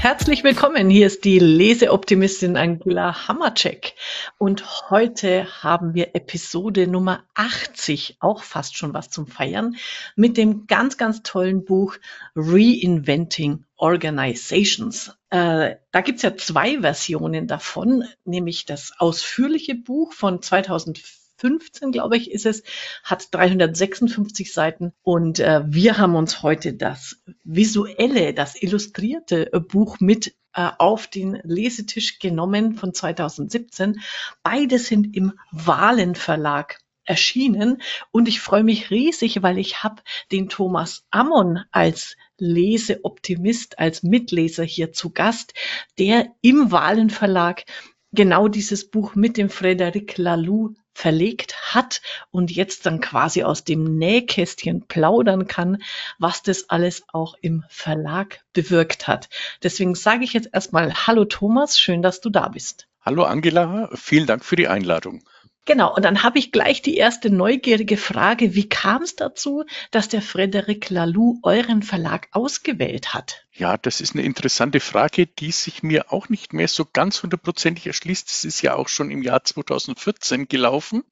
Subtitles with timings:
[0.00, 0.90] Herzlich willkommen.
[0.90, 3.94] Hier ist die Leseoptimistin Angela Hammercheck.
[4.38, 9.74] Und heute haben wir Episode Nummer 80, auch fast schon was zum Feiern,
[10.14, 11.96] mit dem ganz, ganz tollen Buch
[12.36, 15.10] Reinventing Organizations.
[15.30, 22.16] Äh, da gibt's ja zwei Versionen davon, nämlich das ausführliche Buch von 2004 15, glaube
[22.16, 22.62] ich, ist es,
[23.02, 24.92] hat 356 Seiten.
[25.02, 31.06] Und äh, wir haben uns heute das visuelle, das illustrierte äh, Buch mit äh, auf
[31.06, 34.00] den Lesetisch genommen von 2017.
[34.42, 37.80] Beide sind im Wahlen Verlag erschienen
[38.10, 44.64] und ich freue mich riesig, weil ich habe den Thomas Ammon als Leseoptimist, als Mitleser
[44.64, 45.54] hier zu Gast,
[45.98, 47.64] der im Wahlen Verlag
[48.12, 52.02] genau dieses Buch mit dem Frédéric Laloux verlegt hat
[52.32, 55.80] und jetzt dann quasi aus dem Nähkästchen plaudern kann,
[56.18, 59.28] was das alles auch im Verlag bewirkt hat.
[59.62, 62.88] Deswegen sage ich jetzt erstmal Hallo Thomas, schön, dass du da bist.
[63.00, 65.22] Hallo Angela, vielen Dank für die Einladung.
[65.66, 68.56] Genau, und dann habe ich gleich die erste neugierige Frage.
[68.56, 73.44] Wie kam es dazu, dass der Frédéric Laloux euren Verlag ausgewählt hat?
[73.58, 77.88] Ja, das ist eine interessante Frage, die sich mir auch nicht mehr so ganz hundertprozentig
[77.88, 78.30] erschließt.
[78.30, 81.02] Es ist ja auch schon im Jahr 2014 gelaufen.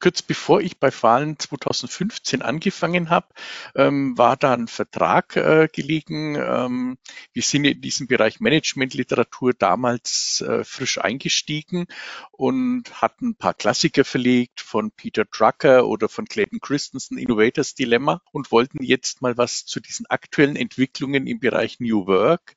[0.00, 3.28] Kurz bevor ich bei Wahlen 2015 angefangen habe,
[3.76, 6.34] ähm, war da ein Vertrag äh, gelegen.
[6.34, 6.98] Ähm,
[7.34, 11.86] wir sind in diesem Bereich Managementliteratur damals äh, frisch eingestiegen
[12.32, 18.22] und hatten ein paar Klassiker verlegt von Peter Drucker oder von Clayton Christensen, Innovators Dilemma
[18.32, 22.54] und wollten jetzt mal was zu diesen aktuellen Entwicklungen im Bereich New New Work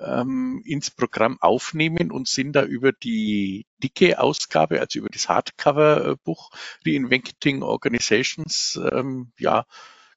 [0.00, 6.50] ähm, ins Programm aufnehmen und sind da über die dicke Ausgabe, also über das Hardcover-Buch
[6.86, 9.64] Reinventing Organizations, ähm, ja,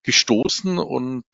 [0.04, 1.26] gestoßen und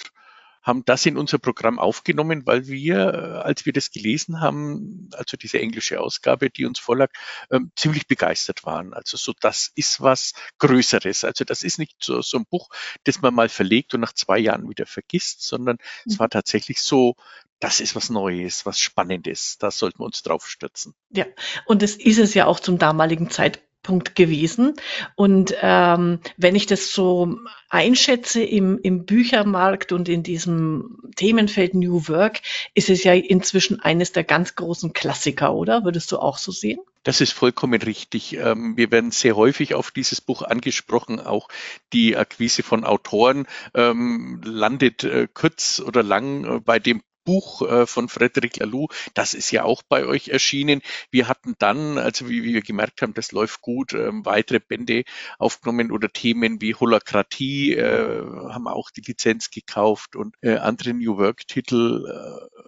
[0.61, 5.37] haben das in unser Programm aufgenommen, weil wir, äh, als wir das gelesen haben, also
[5.37, 7.11] diese englische Ausgabe, die uns vorlag,
[7.49, 8.93] ähm, ziemlich begeistert waren.
[8.93, 11.23] Also so, das ist was Größeres.
[11.23, 12.69] Also das ist nicht so, so ein Buch,
[13.03, 16.11] das man mal verlegt und nach zwei Jahren wieder vergisst, sondern mhm.
[16.11, 17.15] es war tatsächlich so,
[17.59, 19.57] das ist was Neues, was Spannendes.
[19.59, 20.93] Da sollten wir uns drauf stürzen.
[21.09, 21.25] Ja,
[21.65, 24.73] und es ist es ja auch zum damaligen Zeitpunkt Punkt gewesen.
[25.15, 27.37] Und ähm, wenn ich das so
[27.69, 32.41] einschätze im, im Büchermarkt und in diesem Themenfeld New Work,
[32.73, 35.83] ist es ja inzwischen eines der ganz großen Klassiker, oder?
[35.83, 36.79] Würdest du auch so sehen?
[37.03, 38.37] Das ist vollkommen richtig.
[38.37, 41.19] Ähm, wir werden sehr häufig auf dieses Buch angesprochen.
[41.19, 41.47] Auch
[41.93, 47.85] die Akquise von Autoren ähm, landet äh, kurz oder lang äh, bei dem Buch äh,
[47.85, 50.81] von Frederic Laloux, das ist ja auch bei euch erschienen.
[51.09, 55.03] Wir hatten dann, also wie, wir gemerkt haben, das läuft gut, ähm, weitere Bände
[55.37, 61.17] aufgenommen oder Themen wie Holokratie, äh, haben auch die Lizenz gekauft und äh, andere New
[61.17, 62.05] Work-Titel.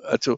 [0.04, 0.38] Also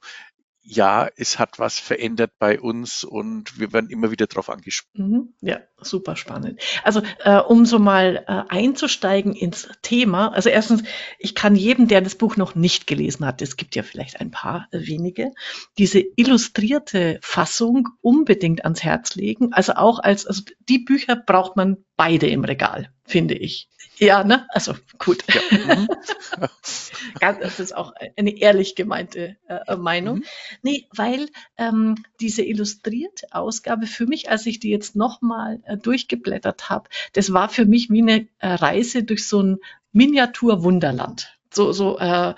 [0.67, 5.09] ja, es hat was verändert bei uns und wir werden immer wieder darauf angesprochen.
[5.09, 5.33] Mhm.
[5.41, 6.59] Ja, super spannend.
[6.83, 10.83] Also äh, um so mal äh, einzusteigen ins Thema, also erstens,
[11.19, 14.31] ich kann jedem, der das Buch noch nicht gelesen hat, es gibt ja vielleicht ein
[14.31, 15.31] paar äh, wenige,
[15.77, 19.53] diese illustrierte Fassung unbedingt ans Herz legen.
[19.53, 23.69] Also auch als, also die Bücher braucht man beide im Regal, finde ich.
[23.97, 24.45] Ja, ne?
[24.49, 25.23] Also gut.
[25.33, 25.41] Ja.
[25.57, 25.88] Mhm.
[27.39, 30.17] das ist auch eine ehrlich gemeinte äh, Meinung.
[30.17, 30.25] Mhm.
[30.63, 36.69] Nee, weil ähm, diese illustrierte Ausgabe für mich, als ich die jetzt nochmal äh, durchgeblättert
[36.69, 39.59] habe, das war für mich wie eine äh, Reise durch so ein
[39.94, 41.38] Miniatur-Wunderland.
[41.53, 42.33] So, so äh,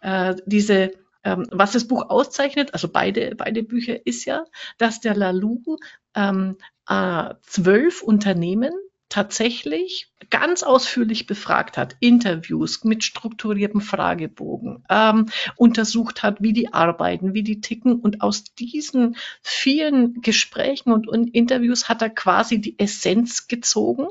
[0.00, 0.92] äh, diese
[1.24, 4.44] ähm, was das Buch auszeichnet, also beide, beide Bücher, ist ja,
[4.78, 5.76] dass der Lalou
[6.14, 6.56] ähm,
[6.88, 8.72] äh, zwölf Unternehmen
[9.08, 15.26] tatsächlich ganz ausführlich befragt hat, Interviews mit strukturiertem Fragebogen, ähm,
[15.56, 18.00] untersucht hat, wie die arbeiten, wie die ticken.
[18.00, 24.08] Und aus diesen vielen Gesprächen und, und Interviews hat er quasi die Essenz gezogen.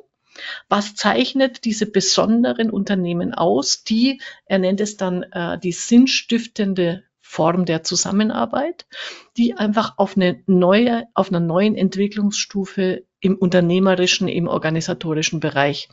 [0.69, 7.65] Was zeichnet diese besonderen Unternehmen aus, die, er nennt es dann äh, die sinnstiftende Form
[7.65, 8.85] der Zusammenarbeit,
[9.35, 15.89] die einfach auf eine neue, auf einer neuen Entwicklungsstufe im unternehmerischen, im organisatorischen Bereich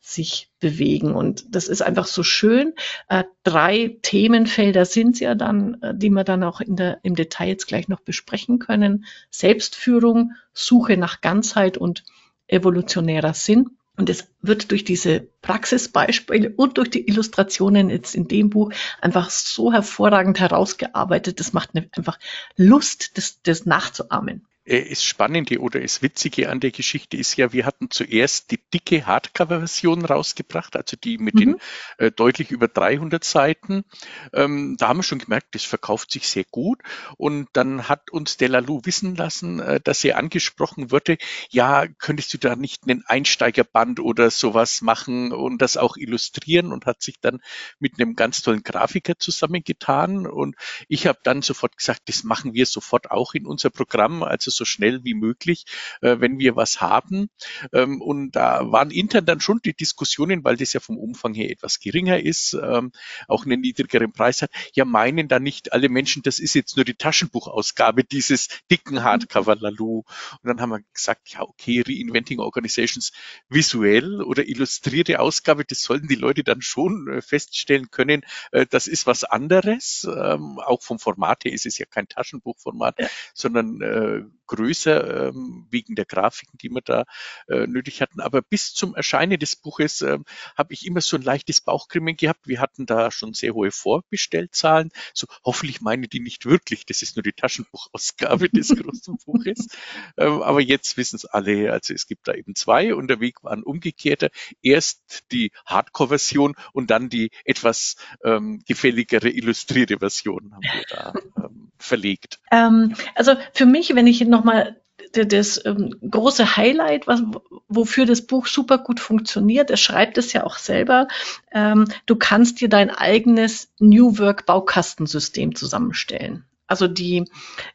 [0.00, 1.14] sich bewegen.
[1.14, 2.74] Und das ist einfach so schön.
[3.08, 7.14] Äh, drei Themenfelder sind es ja dann, äh, die wir dann auch in der, im
[7.14, 9.06] Detail jetzt gleich noch besprechen können.
[9.30, 12.04] Selbstführung, Suche nach Ganzheit und
[12.46, 13.70] evolutionärer Sinn.
[13.96, 19.28] Und es wird durch diese Praxisbeispiele und durch die Illustrationen jetzt in dem Buch einfach
[19.28, 21.38] so hervorragend herausgearbeitet.
[21.38, 22.18] Das macht einfach
[22.56, 24.46] Lust, das, das nachzuahmen.
[24.64, 28.60] Äh, das Spannende oder das Witzige an der Geschichte ist ja, wir hatten zuerst die
[28.72, 31.38] dicke Hardcover-Version rausgebracht, also die mit mhm.
[31.38, 31.56] den
[31.98, 33.84] äh, deutlich über 300 Seiten.
[34.32, 36.80] Ähm, da haben wir schon gemerkt, das verkauft sich sehr gut.
[37.16, 41.16] Und dann hat uns der Lalou wissen lassen, äh, dass er angesprochen wurde,
[41.48, 46.86] ja, könntest du da nicht einen Einsteigerband oder sowas machen und das auch illustrieren und
[46.86, 47.40] hat sich dann
[47.78, 50.26] mit einem ganz tollen Grafiker zusammengetan.
[50.26, 50.56] Und
[50.88, 54.22] ich habe dann sofort gesagt, das machen wir sofort auch in unser Programm.
[54.22, 55.64] Also so schnell wie möglich,
[56.00, 57.30] äh, wenn wir was haben.
[57.72, 61.50] Ähm, und da waren intern dann schon die Diskussionen, weil das ja vom Umfang her
[61.50, 62.92] etwas geringer ist, ähm,
[63.28, 64.50] auch einen niedrigeren Preis hat.
[64.74, 69.56] Ja, meinen da nicht alle Menschen, das ist jetzt nur die Taschenbuchausgabe dieses dicken Hardcover
[69.56, 69.98] Lalu.
[69.98, 70.04] Und
[70.44, 73.12] dann haben wir gesagt, ja, okay, Reinventing Organizations
[73.48, 78.86] visuell oder illustrierte Ausgabe, das sollten die Leute dann schon äh, feststellen können, äh, das
[78.86, 80.06] ist was anderes.
[80.10, 83.08] Ähm, auch vom Format her ist es ja kein Taschenbuchformat, ja.
[83.34, 87.04] sondern äh, größer ähm, wegen der Grafiken, die wir da
[87.48, 88.20] äh, nötig hatten.
[88.20, 90.18] Aber bis zum Erscheinen des Buches äh,
[90.56, 92.48] habe ich immer so ein leichtes Bauchkrimmen gehabt.
[92.48, 94.90] Wir hatten da schon sehr hohe Vorbestellzahlen.
[95.14, 96.84] So hoffentlich meine die nicht wirklich.
[96.84, 99.68] Das ist nur die Taschenbuchausgabe des großen Buches.
[100.16, 101.72] Ähm, aber jetzt wissen es alle.
[101.72, 104.30] Also es gibt da eben zwei und der Weg war ein umgekehrter.
[104.62, 107.94] Erst die Hardcore-Version und dann die etwas
[108.24, 111.12] ähm, gefälligere illustrierte Version haben wir da
[111.44, 112.40] ähm, verlegt.
[112.50, 114.80] Ähm, also für mich, wenn ich nochmal
[115.12, 117.22] das ähm, große Highlight, was,
[117.68, 121.08] wofür das Buch super gut funktioniert, er schreibt es ja auch selber,
[121.52, 126.44] ähm, du kannst dir dein eigenes New Work Baukastensystem zusammenstellen.
[126.66, 127.24] Also die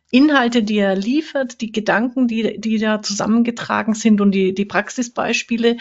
[0.09, 5.77] Inhalte, die er liefert, die Gedanken, die, die da zusammengetragen sind und die, die Praxisbeispiele,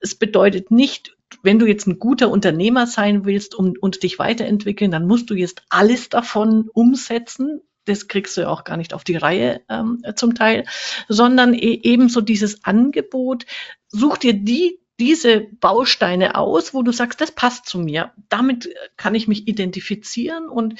[0.00, 4.90] es bedeutet nicht, wenn du jetzt ein guter Unternehmer sein willst und, und dich weiterentwickeln,
[4.90, 9.04] dann musst du jetzt alles davon umsetzen, das kriegst du ja auch gar nicht auf
[9.04, 10.64] die Reihe ähm, zum Teil,
[11.08, 13.46] sondern e ebenso dieses Angebot,
[13.88, 18.12] such dir die diese Bausteine aus, wo du sagst, das passt zu mir.
[18.28, 20.74] Damit kann ich mich identifizieren und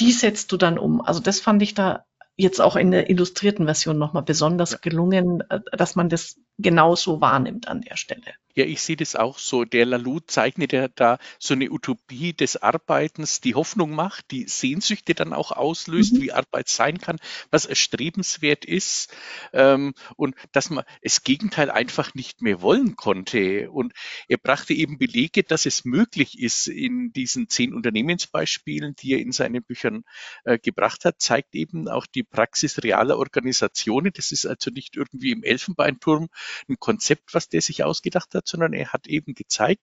[0.00, 1.00] die setzt du dann um.
[1.00, 2.04] Also das fand ich da
[2.36, 7.68] jetzt auch in der illustrierten Version nochmal besonders gelungen, äh, dass man das genauso wahrnimmt
[7.68, 8.34] an der Stelle.
[8.58, 9.64] Ja, ich sehe das auch so.
[9.64, 15.14] Der Lalou zeichnet ja da so eine Utopie des Arbeitens, die Hoffnung macht, die Sehnsüchte
[15.14, 16.22] dann auch auslöst, mhm.
[16.22, 17.20] wie Arbeit sein kann,
[17.52, 19.14] was erstrebenswert ist
[19.52, 23.70] ähm, und dass man das Gegenteil einfach nicht mehr wollen konnte.
[23.70, 23.92] Und
[24.26, 29.30] er brachte eben Belege, dass es möglich ist in diesen zehn Unternehmensbeispielen, die er in
[29.30, 30.02] seinen Büchern
[30.42, 34.10] äh, gebracht hat, zeigt eben auch die Praxis realer Organisationen.
[34.12, 36.28] Das ist also nicht irgendwie im Elfenbeinturm
[36.68, 39.82] ein Konzept, was der sich ausgedacht hat, sondern er hat eben gezeigt,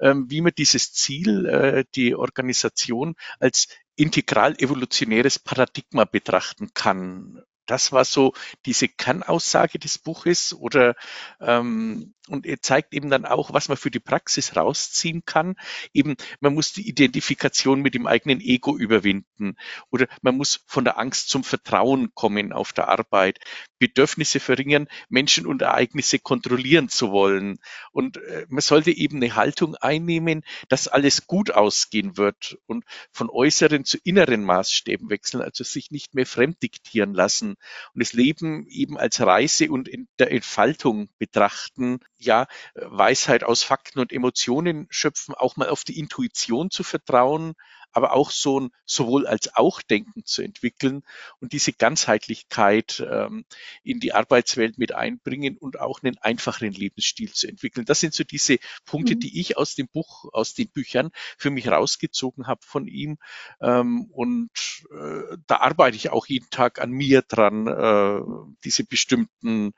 [0.00, 7.42] ähm, wie man dieses Ziel, äh, die Organisation als integral evolutionäres Paradigma betrachten kann.
[7.66, 8.32] Das war so
[8.66, 10.96] diese Kernaussage des Buches oder
[11.40, 15.56] ähm, und er zeigt eben dann auch, was man für die Praxis rausziehen kann.
[15.92, 19.56] Eben, man muss die Identifikation mit dem eigenen Ego überwinden
[19.90, 23.38] oder man muss von der Angst zum Vertrauen kommen auf der Arbeit,
[23.78, 27.58] Bedürfnisse verringern, Menschen und Ereignisse kontrollieren zu wollen.
[27.92, 33.30] Und äh, man sollte eben eine Haltung einnehmen, dass alles gut ausgehen wird und von
[33.30, 37.56] äußeren zu inneren Maßstäben wechseln, also sich nicht mehr fremd diktieren lassen
[37.94, 39.88] und das Leben eben als Reise und
[40.18, 46.70] der Entfaltung betrachten ja, Weisheit aus Fakten und Emotionen schöpfen, auch mal auf die Intuition
[46.70, 47.54] zu vertrauen,
[47.92, 51.02] aber auch so ein sowohl als auch Denken zu entwickeln
[51.40, 53.44] und diese Ganzheitlichkeit ähm,
[53.82, 57.84] in die Arbeitswelt mit einbringen und auch einen einfacheren Lebensstil zu entwickeln.
[57.86, 59.20] Das sind so diese Punkte, mhm.
[59.20, 63.18] die ich aus dem Buch, aus den Büchern für mich rausgezogen habe von ihm.
[63.60, 64.50] Ähm, und
[64.90, 68.20] äh, da arbeite ich auch jeden Tag an mir dran, äh,
[68.64, 69.72] diese bestimmten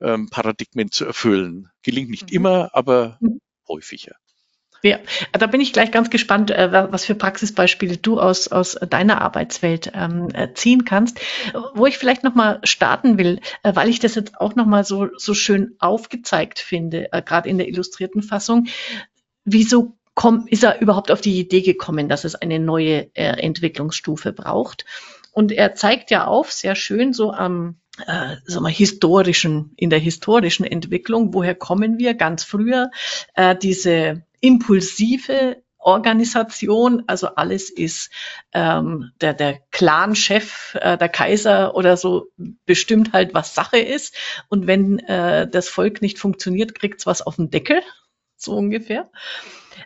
[0.00, 1.70] ähm, Paradigmen zu erfüllen.
[1.82, 2.36] Gelingt nicht mhm.
[2.36, 3.40] immer, aber mhm.
[3.68, 4.16] häufiger.
[4.82, 4.98] Ja,
[5.32, 9.92] da bin ich gleich ganz gespannt, äh, was für Praxisbeispiele du aus, aus deiner Arbeitswelt
[9.94, 11.20] ähm, äh, ziehen kannst.
[11.74, 15.34] Wo ich vielleicht nochmal starten will, äh, weil ich das jetzt auch nochmal so, so
[15.34, 18.66] schön aufgezeigt finde, gerade in der illustrierten Fassung.
[19.44, 24.84] Wieso komm, ist er überhaupt auf die Idee gekommen, dass es eine neue Entwicklungsstufe braucht?
[25.32, 29.98] Und er zeigt ja auf, sehr schön, so am äh, sagen wir, historischen, in der
[29.98, 32.90] historischen Entwicklung, woher kommen wir ganz früher,
[33.34, 38.10] äh, diese impulsive Organisation, also alles ist
[38.52, 42.26] ähm, der, der Clan-Chef, äh, der Kaiser oder so
[42.64, 44.16] bestimmt halt, was Sache ist.
[44.48, 47.82] Und wenn äh, das Volk nicht funktioniert, kriegt's was auf den Deckel,
[48.36, 49.10] so ungefähr.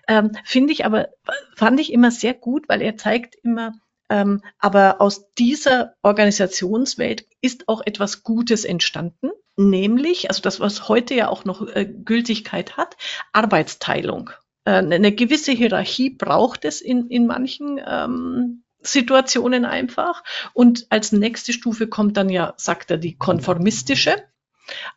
[0.08, 1.10] Ähm, Finde ich aber,
[1.54, 3.74] fand ich immer sehr gut, weil er zeigt immer,
[4.10, 11.14] Ähm, aber aus dieser Organisationswelt ist auch etwas Gutes entstanden, nämlich, also das, was heute
[11.14, 12.96] ja auch noch äh, Gültigkeit hat,
[13.32, 14.30] Arbeitsteilung.
[14.64, 20.24] Äh, eine gewisse Hierarchie braucht es in, in manchen ähm, Situationen einfach.
[20.54, 24.16] Und als nächste Stufe kommt dann ja, sagt er, die konformistische,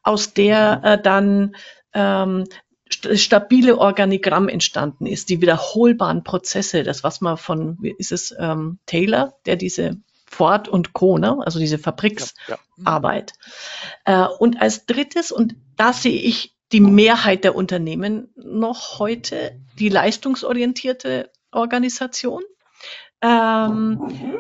[0.01, 1.55] aus der äh, dann
[1.93, 2.45] ähm,
[2.93, 9.35] stabile Organigramm entstanden ist, die wiederholbaren Prozesse, das was man von, ist es, ähm, Taylor,
[9.45, 11.37] der diese Ford und Co., ne?
[11.43, 13.33] also diese Fabriksarbeit.
[14.07, 14.25] Ja, ja.
[14.25, 19.89] äh, und als drittes, und da sehe ich die Mehrheit der Unternehmen noch heute, die
[19.89, 22.41] leistungsorientierte Organisation,
[23.21, 24.39] ähm,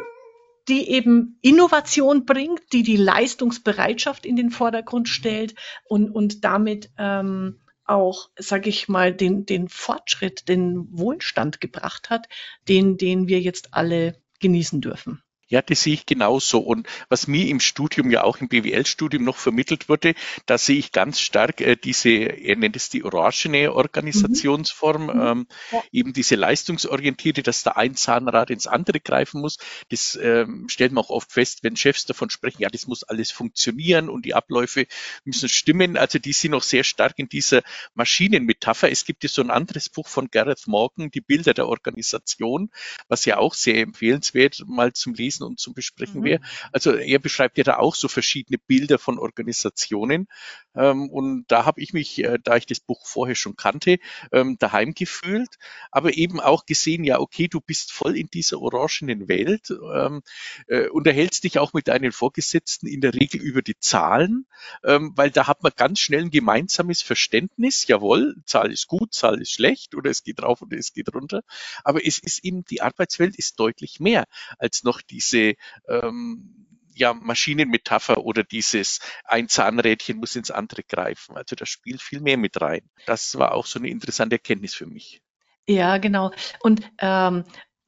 [0.67, 5.55] die eben Innovation bringt, die die Leistungsbereitschaft in den Vordergrund stellt
[5.85, 7.59] und, und damit ähm,
[7.93, 12.27] auch, sage ich mal, den, den Fortschritt, den Wohlstand gebracht hat,
[12.67, 15.22] den, den wir jetzt alle genießen dürfen.
[15.47, 16.59] Ja, das sehe ich genauso.
[16.59, 20.91] Und was mir im Studium, ja auch im BWL-Studium noch vermittelt wurde, da sehe ich
[20.91, 25.21] ganz stark äh, diese, er nennt es die orangene Organisationsform, mhm.
[25.21, 25.83] ähm, ja.
[25.91, 29.57] eben diese leistungsorientierte, dass da ein Zahnrad ins andere greifen muss.
[29.89, 33.31] Das ähm, stellt man auch oft fest, wenn Chefs davon sprechen, ja, das muss alles
[33.31, 34.87] funktionieren und die Abläufe
[35.25, 35.97] müssen stimmen.
[35.97, 38.89] Also die sind noch sehr stark in dieser Maschinenmetapher.
[38.89, 42.71] Es gibt ja so ein anderes Buch von Gareth Morgan, Die Bilder der Organisation,
[43.07, 46.25] was ja auch sehr empfehlenswert mal zum Lesen lesen und zu besprechen mhm.
[46.25, 46.41] wäre.
[46.71, 50.27] Also er beschreibt ja da auch so verschiedene Bilder von Organisationen.
[50.75, 53.99] Ähm, und da habe ich mich, äh, da ich das Buch vorher schon kannte,
[54.31, 55.57] ähm, daheim gefühlt,
[55.91, 60.21] aber eben auch gesehen, ja, okay, du bist voll in dieser orangenen Welt, ähm,
[60.67, 64.45] äh, unterhältst dich auch mit deinen Vorgesetzten in der Regel über die Zahlen,
[64.83, 69.41] ähm, weil da hat man ganz schnell ein gemeinsames Verständnis, jawohl, Zahl ist gut, Zahl
[69.41, 71.43] ist schlecht oder es geht rauf oder es geht runter,
[71.83, 74.25] aber es ist eben, die Arbeitswelt ist deutlich mehr
[74.57, 75.55] als noch diese diese
[75.87, 76.63] ähm,
[76.95, 81.35] ja, Maschinenmetapher oder dieses ein Zahnrädchen muss ins andere greifen.
[81.35, 82.89] Also das spielt viel mehr mit rein.
[83.05, 85.21] Das war auch so eine interessante Erkenntnis für mich.
[85.67, 86.31] Ja, genau.
[86.59, 87.45] Und ähm,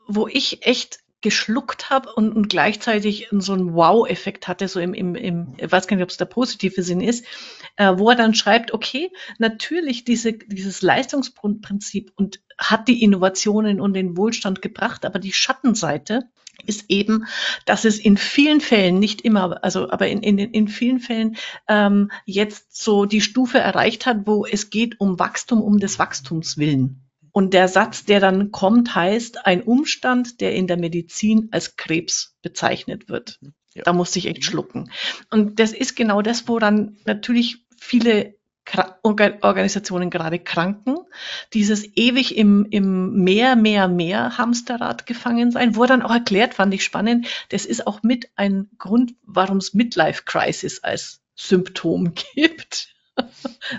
[0.08, 5.15] wo ich echt geschluckt habe und, und gleichzeitig so einen Wow-Effekt hatte, so im, im,
[5.15, 7.25] im, ich weiß gar nicht, ob es der positive Sinn ist,
[7.77, 13.93] äh, wo er dann schreibt, okay, natürlich diese, dieses Leistungsprinzip und hat die Innovationen und
[13.93, 16.29] den Wohlstand gebracht, aber die Schattenseite
[16.65, 17.25] ist eben,
[17.65, 21.35] dass es in vielen Fällen, nicht immer, also aber in, in, in vielen Fällen
[21.67, 26.57] ähm, jetzt so die Stufe erreicht hat, wo es geht um Wachstum um des Wachstums
[26.57, 27.01] willen.
[27.31, 32.38] Und der Satz, der dann kommt, heißt ein Umstand, der in der Medizin als Krebs
[32.41, 33.39] bezeichnet wird.
[33.74, 33.83] Ja.
[33.83, 34.89] Da musste ich echt schlucken.
[35.29, 38.35] Und das ist genau das, woran natürlich viele
[39.03, 40.98] Organisationen gerade kranken,
[41.53, 46.74] dieses ewig im, im mehr, mehr, mehr Hamsterrad gefangen sein, wo dann auch erklärt, fand
[46.74, 52.89] ich spannend, das ist auch mit ein Grund, warum es Midlife Crisis als Symptom gibt.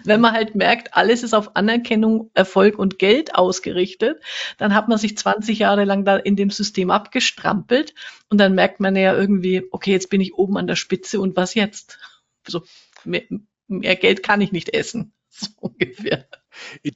[0.04, 4.22] Wenn man halt merkt, alles ist auf Anerkennung, Erfolg und Geld ausgerichtet,
[4.56, 7.94] dann hat man sich 20 Jahre lang da in dem System abgestrampelt
[8.30, 11.36] und dann merkt man ja irgendwie, okay, jetzt bin ich oben an der Spitze und
[11.36, 11.98] was jetzt?
[12.46, 12.62] So,
[13.68, 15.12] mehr, Geld kann ich nicht essen.
[15.38, 16.26] So ungefähr.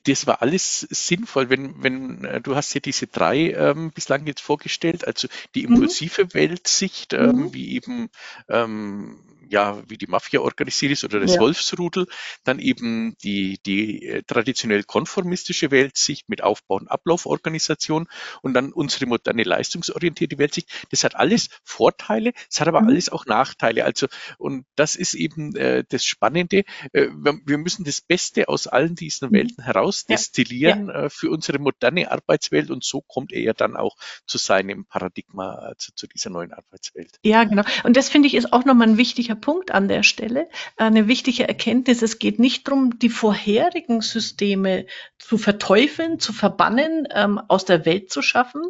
[0.05, 4.41] Das war alles sinnvoll, wenn, wenn äh, du hast ja diese drei ähm, bislang jetzt
[4.41, 5.75] vorgestellt, also die mhm.
[5.75, 6.35] impulsive mhm.
[6.35, 7.53] Weltsicht, ähm, mhm.
[7.53, 8.09] wie eben
[8.49, 9.21] ähm,
[9.51, 11.41] ja, wie die Mafia organisiert ist oder das ja.
[11.41, 12.07] Wolfsrudel,
[12.45, 18.07] dann eben die, die äh, traditionell konformistische Weltsicht mit Aufbau- und Ablauforganisation
[18.43, 20.69] und dann unsere moderne leistungsorientierte Weltsicht.
[20.91, 22.89] Das hat alles Vorteile, es hat aber mhm.
[22.89, 23.85] alles auch Nachteile.
[23.85, 24.07] Also,
[24.39, 26.65] und das ist eben äh, das Spannende.
[26.93, 29.35] Äh, wir müssen das Beste aus allen diesen mhm.
[29.35, 30.93] Welten herausdestillieren ja.
[30.95, 31.05] Ja.
[31.07, 35.55] Äh, für unsere moderne Arbeitswelt und so kommt er ja dann auch zu seinem Paradigma,
[35.55, 37.19] also zu dieser neuen Arbeitswelt.
[37.25, 37.65] Ja, genau.
[37.83, 41.47] Und das finde ich ist auch nochmal ein wichtiger Punkt an der Stelle, eine wichtige
[41.47, 42.03] Erkenntnis.
[42.03, 44.87] Es geht nicht darum, die vorherigen Systeme
[45.19, 48.63] zu verteufeln, zu verbannen, ähm, aus der Welt zu schaffen,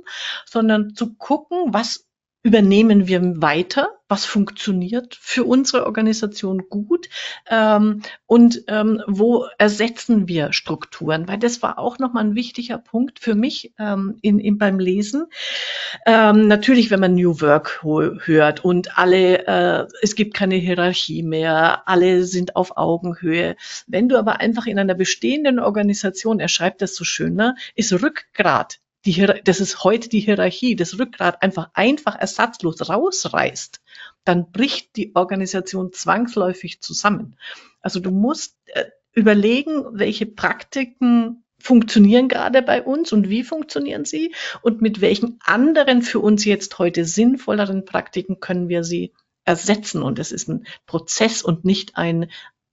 [0.47, 2.10] sondern zu gucken, was
[2.43, 7.09] übernehmen wir weiter, was funktioniert für unsere Organisation gut
[7.49, 13.21] ähm, und ähm, wo ersetzen wir Strukturen, weil das war auch nochmal ein wichtiger Punkt
[13.21, 15.27] für mich ähm, in, in, beim Lesen.
[16.07, 21.87] Ähm, natürlich, wenn man New Work hört und alle, äh, es gibt keine Hierarchie mehr,
[21.87, 23.55] alle sind auf Augenhöhe.
[23.87, 27.93] Wenn du aber einfach in einer bestehenden Organisation, er schreibt das so schön, ne, ist
[27.93, 33.80] Rückgrat die, das ist heute die Hierarchie, das Rückgrat einfach einfach ersatzlos rausreißt,
[34.25, 37.37] dann bricht die Organisation zwangsläufig zusammen.
[37.80, 44.35] Also du musst äh, überlegen, welche Praktiken funktionieren gerade bei uns und wie funktionieren sie
[44.62, 49.12] und mit welchen anderen für uns jetzt heute sinnvolleren Praktiken können wir sie
[49.45, 50.02] ersetzen.
[50.02, 52.30] Und es ist ein Prozess und nicht ein,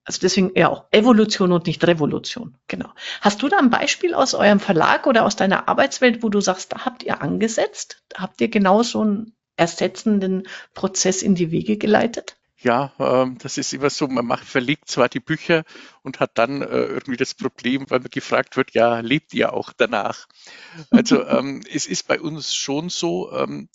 [0.08, 2.56] also deswegen eher auch Evolution und nicht Revolution.
[2.70, 2.90] Genau.
[3.20, 6.72] Hast du da ein Beispiel aus eurem Verlag oder aus deiner Arbeitswelt, wo du sagst,
[6.72, 8.02] da habt ihr angesetzt?
[8.16, 12.38] Habt ihr genau so einen ersetzenden Prozess in die Wege geleitet?
[12.60, 15.64] Ja, ähm, das ist immer so, man macht, verlegt zwar die Bücher
[16.02, 19.74] und hat dann äh, irgendwie das Problem, weil man gefragt wird, ja, lebt ihr auch
[19.78, 20.28] danach?
[20.90, 23.70] Also ähm, es ist bei uns schon so, ähm,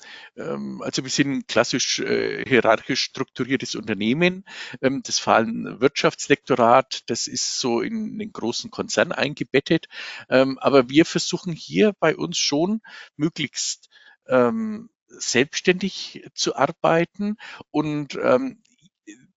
[0.83, 4.45] also wir sind ein klassisch äh, hierarchisch strukturiertes Unternehmen.
[4.81, 9.87] Das Fallen Wirtschaftslektorat, das ist so in den großen Konzern eingebettet.
[10.29, 12.81] Aber wir versuchen hier bei uns schon
[13.17, 13.89] möglichst
[15.09, 17.37] selbstständig zu arbeiten
[17.71, 18.62] und ähm,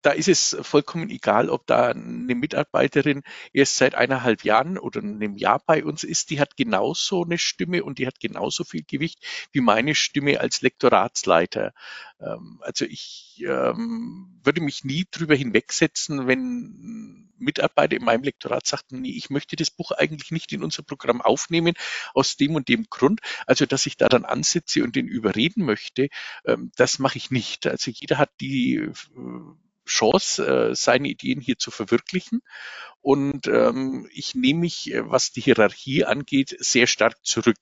[0.05, 5.35] da ist es vollkommen egal, ob da eine Mitarbeiterin erst seit eineinhalb Jahren oder einem
[5.35, 9.25] Jahr bei uns ist, die hat genauso eine Stimme und die hat genauso viel Gewicht
[9.51, 11.73] wie meine Stimme als Lektoratsleiter.
[12.19, 19.01] Ähm, also ich ähm, würde mich nie drüber hinwegsetzen, wenn Mitarbeiter in meinem Lektorat sagten,
[19.01, 21.73] nee, ich möchte das Buch eigentlich nicht in unser Programm aufnehmen,
[22.13, 23.21] aus dem und dem Grund.
[23.47, 26.09] Also, dass ich da dann ansitze und den überreden möchte,
[26.45, 27.65] ähm, das mache ich nicht.
[27.65, 28.93] Also jeder hat die äh,
[29.85, 32.41] Chance, äh, seine Ideen hier zu verwirklichen.
[33.05, 37.59] Und ähm, ich nehme mich, äh, was die Hierarchie angeht, sehr stark zurück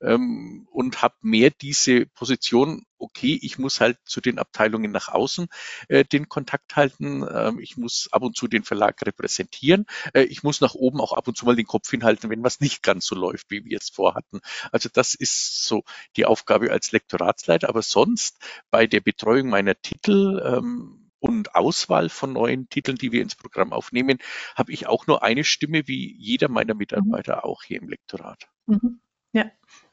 [0.00, 5.46] ähm, und habe mehr diese Position, okay, ich muss halt zu den Abteilungen nach außen
[5.86, 10.42] äh, den Kontakt halten, äh, ich muss ab und zu den Verlag repräsentieren, äh, ich
[10.42, 13.06] muss nach oben auch ab und zu mal den Kopf hinhalten, wenn was nicht ganz
[13.06, 14.40] so läuft, wie wir es vorhatten.
[14.72, 15.84] Also das ist so
[16.16, 18.38] die Aufgabe als Lektoratsleiter, aber sonst
[18.72, 23.72] bei der Betreuung meiner Titel, ähm, und Auswahl von neuen Titeln, die wir ins Programm
[23.72, 24.18] aufnehmen,
[24.56, 27.42] habe ich auch nur eine Stimme, wie jeder meiner Mitarbeiter mhm.
[27.42, 28.48] auch hier im Lektorat.
[28.66, 29.00] Mhm.
[29.32, 29.44] Ja,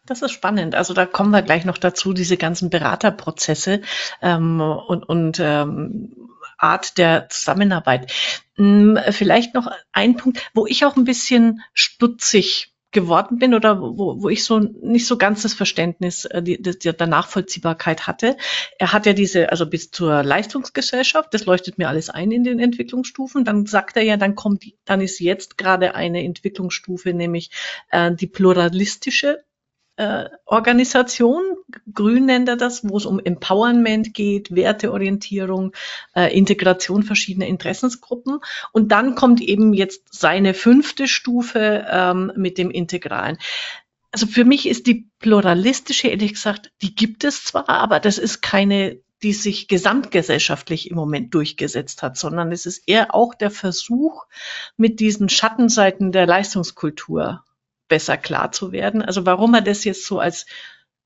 [0.05, 0.73] das ist spannend.
[0.73, 3.81] Also da kommen wir gleich noch dazu, diese ganzen Beraterprozesse
[4.21, 8.11] ähm, und, und ähm, Art der Zusammenarbeit.
[8.55, 14.21] Hm, vielleicht noch ein Punkt, wo ich auch ein bisschen stutzig geworden bin oder wo,
[14.21, 18.37] wo ich so nicht so ganz das Verständnis äh, die, die, der Nachvollziehbarkeit hatte.
[18.79, 22.59] Er hat ja diese, also bis zur Leistungsgesellschaft, das leuchtet mir alles ein in den
[22.59, 23.43] Entwicklungsstufen.
[23.43, 27.51] Dann sagt er ja, dann kommt, dann ist jetzt gerade eine Entwicklungsstufe, nämlich
[27.91, 29.43] äh, die pluralistische
[29.97, 31.41] äh, Organisation,
[31.93, 35.73] Grün nennt er das, wo es um Empowerment geht, Werteorientierung,
[36.15, 38.39] äh, Integration verschiedener Interessensgruppen.
[38.71, 43.37] Und dann kommt eben jetzt seine fünfte Stufe ähm, mit dem Integralen.
[44.11, 48.41] Also für mich ist die pluralistische, ehrlich gesagt, die gibt es zwar, aber das ist
[48.41, 54.27] keine die sich gesamtgesellschaftlich im Moment durchgesetzt hat, sondern es ist eher auch der Versuch,
[54.77, 57.43] mit diesen Schattenseiten der Leistungskultur
[57.87, 59.01] besser klar zu werden.
[59.01, 60.45] Also warum er das jetzt so als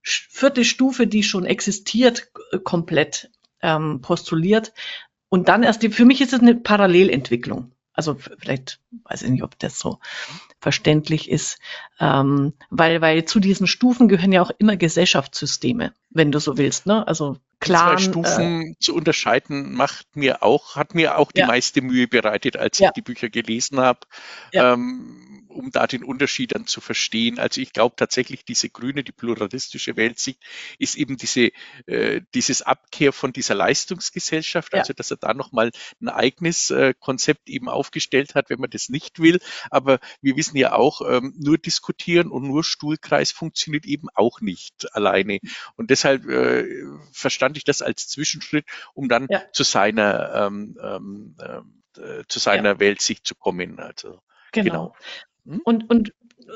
[0.04, 2.32] vierte Stufe, die schon existiert,
[2.64, 3.30] komplett
[3.62, 4.74] ähm, postuliert.
[5.30, 7.72] Und dann erst, die, für mich ist es eine Parallelentwicklung.
[7.94, 10.00] Also vielleicht weiß ich nicht, ob das so
[10.60, 11.60] verständlich ist,
[12.00, 16.86] ähm, weil, weil zu diesen Stufen gehören ja auch immer Gesellschaftssysteme, wenn du so willst.
[16.86, 17.06] Ne?
[17.08, 17.98] Also klar.
[17.98, 21.48] Zwei Stufen äh, zu unterscheiden macht mir auch, hat mir auch die ja.
[21.48, 22.90] meiste Mühe bereitet, als ja.
[22.90, 24.00] ich die Bücher gelesen habe.
[24.52, 24.74] Ja.
[24.74, 27.40] Ähm, um da den Unterschied dann zu verstehen.
[27.40, 30.40] Also ich glaube tatsächlich, diese grüne, die pluralistische Weltsicht
[30.80, 31.52] ist eben diese,
[31.86, 35.72] äh, dieses Abkehr von dieser Leistungsgesellschaft, also dass er da nochmal
[36.02, 39.40] ein eigenes äh, Konzept eben aufgestellt hat, wenn man das nicht will.
[39.70, 44.94] Aber wir wissen ja auch, ähm, nur diskutieren und nur Stuhlkreis funktioniert eben auch nicht
[44.96, 45.40] alleine.
[45.76, 46.66] Und deshalb äh,
[47.12, 49.42] verstand ich das als Zwischenschritt, um dann ja.
[49.52, 51.36] zu seiner ähm, ähm,
[51.98, 52.80] äh, zu seiner ja.
[52.80, 53.80] Weltsicht zu kommen.
[53.80, 54.64] Also genau.
[54.64, 54.96] genau.
[55.46, 55.62] Hm?
[55.64, 56.14] Und, und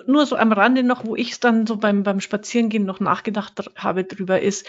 [0.07, 3.53] nur so am Rande noch, wo ich es dann so beim, beim Spazierengehen noch nachgedacht
[3.75, 4.67] habe drüber ist,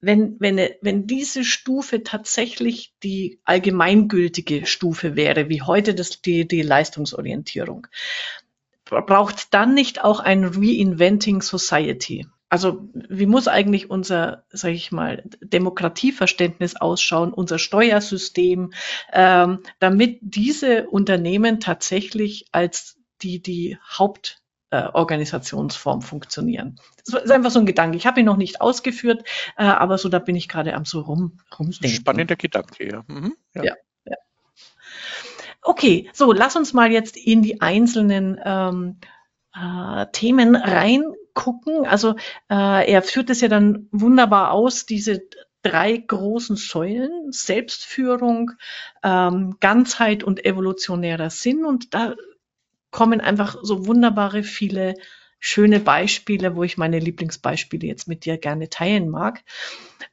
[0.00, 6.62] wenn, wenn, wenn diese Stufe tatsächlich die allgemeingültige Stufe wäre, wie heute das, die, die
[6.62, 7.86] Leistungsorientierung,
[8.84, 12.26] braucht dann nicht auch ein Reinventing Society?
[12.48, 18.72] Also wie muss eigentlich unser, sage ich mal, Demokratieverständnis ausschauen, unser Steuersystem,
[19.12, 26.78] ähm, damit diese Unternehmen tatsächlich als die die Hauptorganisationsform äh, funktionieren.
[27.04, 27.96] Das ist einfach so ein Gedanke.
[27.96, 31.00] Ich habe ihn noch nicht ausgeführt, äh, aber so da bin ich gerade am so
[31.00, 31.88] rum rumdenken.
[31.88, 33.02] Spannender Gedanke, ja.
[33.08, 33.64] Mhm, ja.
[33.64, 33.74] ja.
[34.04, 34.16] ja.
[35.62, 39.00] Okay, so lass uns mal jetzt in die einzelnen ähm,
[39.52, 40.54] äh, Themen
[41.36, 41.86] reingucken.
[41.86, 42.16] Also
[42.50, 45.22] äh, er führt es ja dann wunderbar aus, diese
[45.62, 48.52] drei großen Säulen, Selbstführung,
[49.02, 51.64] ähm, Ganzheit und evolutionärer Sinn.
[51.64, 52.14] Und da
[52.90, 54.94] kommen einfach so wunderbare viele
[55.38, 59.44] schöne Beispiele, wo ich meine Lieblingsbeispiele jetzt mit dir gerne teilen mag.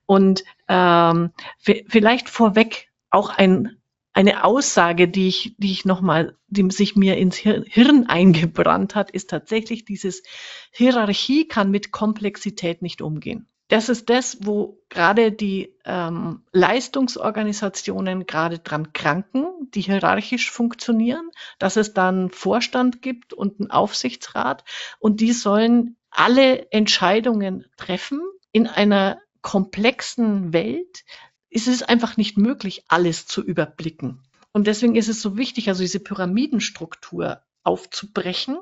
[0.05, 3.77] Und ähm, vielleicht vorweg auch ein,
[4.13, 9.29] eine Aussage, die ich, die ich nochmal, die sich mir ins Hirn eingebrannt hat, ist
[9.29, 10.23] tatsächlich dieses
[10.71, 18.59] Hierarchie kann mit Komplexität nicht umgehen das ist das, wo gerade die ähm, Leistungsorganisationen gerade
[18.59, 24.63] dran kranken, die hierarchisch funktionieren, dass es dann Vorstand gibt und einen Aufsichtsrat
[24.99, 28.21] und die sollen alle Entscheidungen treffen
[28.51, 31.03] in einer komplexen Welt.
[31.53, 34.23] Ist es einfach nicht möglich, alles zu überblicken.
[34.53, 38.57] Und deswegen ist es so wichtig, also diese Pyramidenstruktur aufzubrechen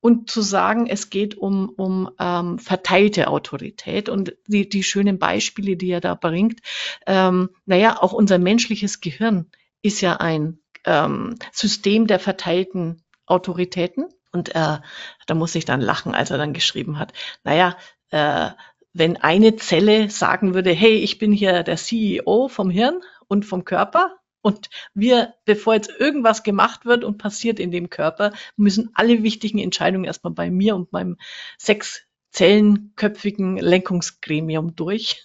[0.00, 5.76] und zu sagen, es geht um, um ähm, verteilte Autorität und die, die schönen Beispiele,
[5.76, 6.60] die er da bringt.
[7.06, 14.08] Ähm, naja, auch unser menschliches Gehirn ist ja ein ähm, System der verteilten Autoritäten.
[14.30, 14.78] Und äh,
[15.26, 17.78] da muss ich dann lachen, als er dann geschrieben hat, naja,
[18.10, 18.50] äh,
[18.98, 23.64] wenn eine Zelle sagen würde, hey, ich bin hier der CEO vom Hirn und vom
[23.64, 29.24] Körper, und wir, bevor jetzt irgendwas gemacht wird und passiert in dem Körper, müssen alle
[29.24, 31.16] wichtigen Entscheidungen erstmal bei mir und meinem
[31.58, 35.24] sechs zellenköpfigen Lenkungsgremium durch.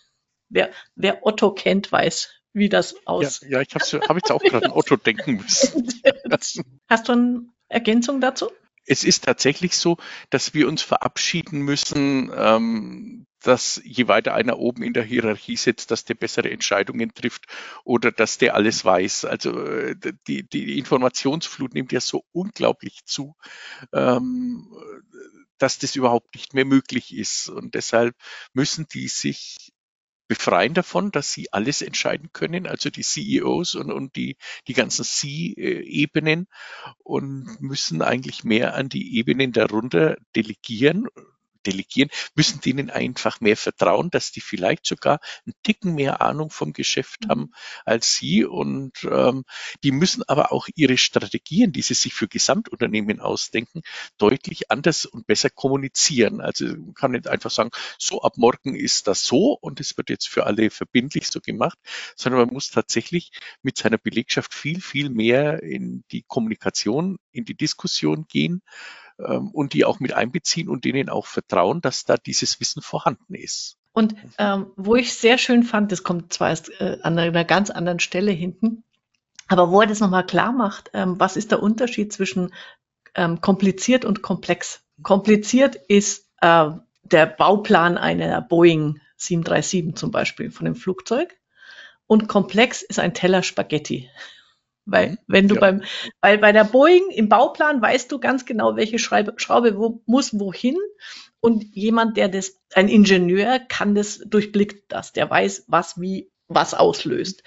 [0.49, 3.41] Wer, wer Otto kennt, weiß, wie das aus.
[3.41, 5.87] Ja, ja ich habe hab jetzt auch gerade an Otto denken müssen.
[6.89, 8.49] Hast du eine Ergänzung dazu?
[8.85, 9.97] Es ist tatsächlich so,
[10.29, 15.91] dass wir uns verabschieden müssen, ähm, dass je weiter einer oben in der Hierarchie sitzt,
[15.91, 17.45] dass der bessere Entscheidungen trifft
[17.83, 19.25] oder dass der alles weiß.
[19.25, 19.95] Also äh,
[20.27, 23.35] die, die Informationsflut nimmt ja so unglaublich zu,
[23.93, 24.67] ähm,
[25.57, 27.49] dass das überhaupt nicht mehr möglich ist.
[27.49, 28.15] Und deshalb
[28.53, 29.70] müssen die sich
[30.31, 35.03] befreien davon, dass sie alles entscheiden können, also die CEOs und, und die, die ganzen
[35.03, 36.47] C-Ebenen
[36.99, 41.09] und müssen eigentlich mehr an die Ebenen darunter delegieren
[41.65, 46.73] delegieren, müssen denen einfach mehr vertrauen, dass die vielleicht sogar einen Ticken mehr Ahnung vom
[46.73, 47.53] Geschäft haben mhm.
[47.85, 48.45] als sie.
[48.45, 49.43] Und ähm,
[49.83, 53.81] die müssen aber auch ihre Strategien, die sie sich für Gesamtunternehmen ausdenken,
[54.17, 56.41] deutlich anders und besser kommunizieren.
[56.41, 60.09] Also man kann nicht einfach sagen, so ab morgen ist das so und es wird
[60.09, 61.77] jetzt für alle verbindlich so gemacht,
[62.15, 67.55] sondern man muss tatsächlich mit seiner Belegschaft viel, viel mehr in die Kommunikation, in die
[67.55, 68.61] Diskussion gehen
[69.27, 73.35] ähm, und die auch mit einbeziehen und denen auch vertrauen, dass da dieses Wissen vorhanden
[73.35, 73.77] ist.
[73.93, 77.69] Und ähm, wo ich sehr schön fand, das kommt zwar erst äh, an einer ganz
[77.69, 78.83] anderen Stelle hinten,
[79.47, 82.53] aber wo er das nochmal klar macht, ähm, was ist der Unterschied zwischen
[83.15, 84.81] ähm, kompliziert und komplex?
[85.03, 86.69] Kompliziert ist äh,
[87.03, 91.35] der Bauplan einer Boeing 737 zum Beispiel von dem Flugzeug
[92.07, 94.09] und komplex ist ein Teller Spaghetti.
[94.85, 95.17] Weil mhm.
[95.27, 95.61] wenn du ja.
[95.61, 95.83] beim,
[96.21, 100.39] weil bei der Boeing im Bauplan weißt du ganz genau, welche Schraube, Schraube wo, muss
[100.39, 100.77] wohin.
[101.39, 106.73] Und jemand, der das, ein Ingenieur kann das, durchblickt das, der weiß, was wie was
[106.73, 107.43] auslöst.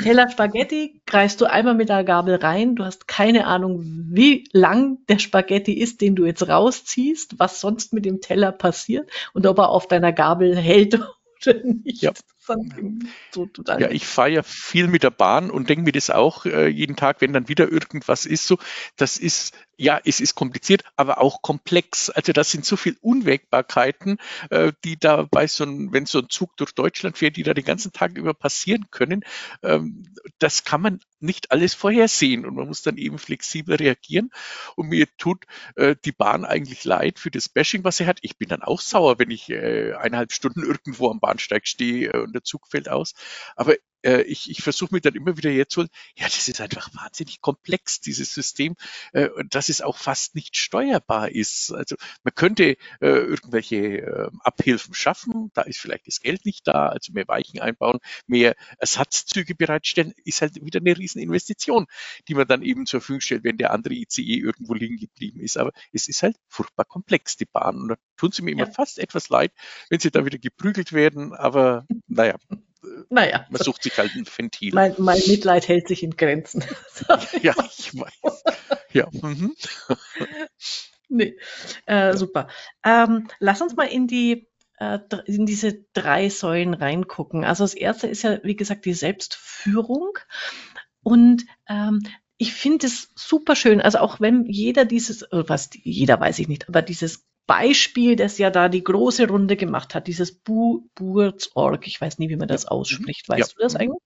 [0.00, 2.76] Teller Spaghetti greifst du einmal mit der Gabel rein.
[2.76, 7.92] Du hast keine Ahnung, wie lang der Spaghetti ist, den du jetzt rausziehst, was sonst
[7.92, 11.00] mit dem Teller passiert und ob er auf deiner Gabel hält
[11.46, 12.02] oder nicht.
[12.02, 12.12] Ja
[13.30, 13.48] so.
[13.66, 16.96] Ja, ich fahre ja viel mit der Bahn und denke mir das auch äh, jeden
[16.96, 18.58] Tag, wenn dann wieder irgendwas ist, so,
[18.96, 22.08] das ist, ja, es ist kompliziert, aber auch komplex.
[22.08, 24.18] Also das sind so viele Unwägbarkeiten,
[24.50, 27.52] äh, die da bei so einem, wenn so ein Zug durch Deutschland fährt, die da
[27.52, 29.24] den ganzen Tag über passieren können.
[29.64, 30.04] Ähm,
[30.38, 34.30] das kann man nicht alles vorhersehen und man muss dann eben flexibel reagieren.
[34.76, 38.20] Und mir tut äh, die Bahn eigentlich leid für das Bashing, was sie hat.
[38.22, 42.34] Ich bin dann auch sauer, wenn ich äh, eineinhalb Stunden irgendwo am Bahnsteig stehe und
[42.34, 43.14] der Zug fällt aus.
[43.56, 46.90] Aber äh, ich, ich versuche mir dann immer wieder jetzt zu, ja, das ist einfach
[46.94, 48.76] wahnsinnig komplex, dieses System,
[49.12, 51.72] äh, dass es auch fast nicht steuerbar ist.
[51.72, 56.88] Also man könnte äh, irgendwelche äh, Abhilfen schaffen, da ist vielleicht das Geld nicht da,
[56.88, 61.86] also mehr Weichen einbauen, mehr Ersatzzüge bereitstellen, ist halt wieder eine Rieseninvestition,
[62.28, 65.56] die man dann eben zur Verfügung stellt, wenn der andere ICE irgendwo liegen geblieben ist.
[65.56, 67.76] Aber es ist halt furchtbar komplex, die Bahn.
[67.76, 68.70] Und da tun sie mir immer ja.
[68.70, 69.52] fast etwas leid,
[69.90, 71.32] wenn sie da wieder geprügelt werden.
[71.32, 72.36] Aber naja,
[73.10, 73.46] naja.
[73.50, 74.74] Man sucht sich halt ein Ventil.
[74.74, 76.64] Mein, mein Mitleid hält sich in Grenzen.
[77.42, 78.44] ja, ich weiß.
[78.92, 79.08] Ja.
[79.12, 79.54] Mhm.
[81.08, 81.36] nee.
[81.86, 82.48] Äh, super.
[82.84, 87.44] Ähm, lass uns mal in die äh, in diese drei Säulen reingucken.
[87.44, 90.18] Also das erste ist ja, wie gesagt, die Selbstführung.
[91.02, 92.02] Und ähm,
[92.36, 93.80] ich finde es super schön.
[93.80, 98.50] Also auch wenn jeder dieses, was jeder weiß ich nicht, aber dieses Beispiel, das ja
[98.50, 101.86] da die große Runde gemacht hat, dieses Bu Burzorg.
[101.86, 103.28] Ich weiß nie, wie man das ausspricht.
[103.28, 103.54] Weißt ja.
[103.56, 104.00] du das eigentlich?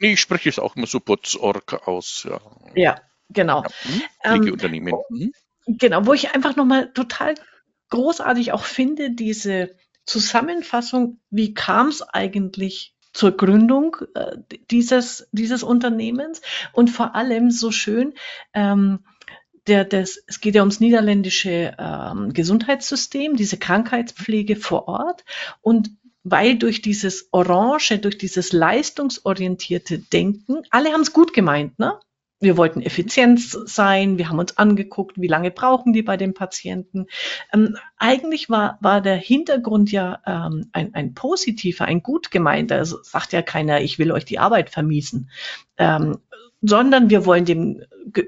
[0.00, 2.26] Nee, ich spreche es auch immer so Burzorg aus.
[2.28, 2.40] Ja,
[2.74, 3.00] ja
[3.30, 3.62] genau.
[3.62, 3.70] Ja.
[3.82, 4.44] Hm?
[5.10, 5.32] Ähm,
[5.66, 7.34] Genau, wo ich einfach nochmal total
[7.90, 14.38] großartig auch finde, diese Zusammenfassung, wie kam es eigentlich zur Gründung äh,
[14.70, 16.40] dieses, dieses Unternehmens
[16.72, 18.14] und vor allem so schön,
[18.54, 19.04] ähm,
[19.66, 25.24] der, das, es geht ja ums niederländische ähm, Gesundheitssystem, diese Krankheitspflege vor Ort
[25.60, 25.90] und
[26.24, 31.98] weil durch dieses Orange, durch dieses leistungsorientierte Denken, alle haben es gut gemeint, ne?
[32.42, 37.06] Wir wollten Effizienz sein, wir haben uns angeguckt, wie lange brauchen die bei den Patienten.
[37.52, 42.78] Ähm, eigentlich war, war der Hintergrund ja ähm, ein, ein positiver, ein gut gemeinter.
[42.78, 45.30] Also sagt ja keiner, ich will euch die Arbeit vermiesen.
[45.78, 46.18] Ähm,
[46.62, 47.82] sondern wir wollen dem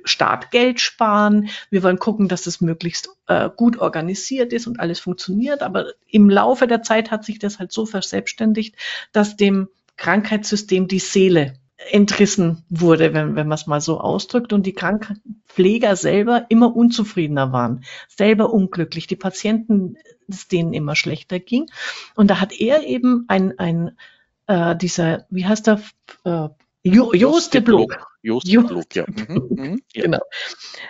[0.05, 1.49] Staat Geld sparen.
[1.71, 5.63] Wir wollen gucken, dass es möglichst äh, gut organisiert ist und alles funktioniert.
[5.63, 8.77] Aber im Laufe der Zeit hat sich das halt so verselbstständigt,
[9.13, 11.55] dass dem Krankheitssystem die Seele
[11.91, 17.53] entrissen wurde, wenn, wenn man es mal so ausdrückt, und die Krankenpfleger selber immer unzufriedener
[17.53, 19.97] waren, selber unglücklich, die Patienten,
[20.29, 21.67] es denen immer schlechter ging.
[22.15, 23.99] Und da hat er eben ein, ein
[24.47, 25.81] äh, dieser, wie heißt der,
[26.25, 26.49] äh,
[26.85, 28.07] jo Joost de Blok.
[28.23, 29.05] Joost de Blok, ja.
[29.07, 30.03] Mhm, mhm, ja.
[30.03, 30.21] Genau.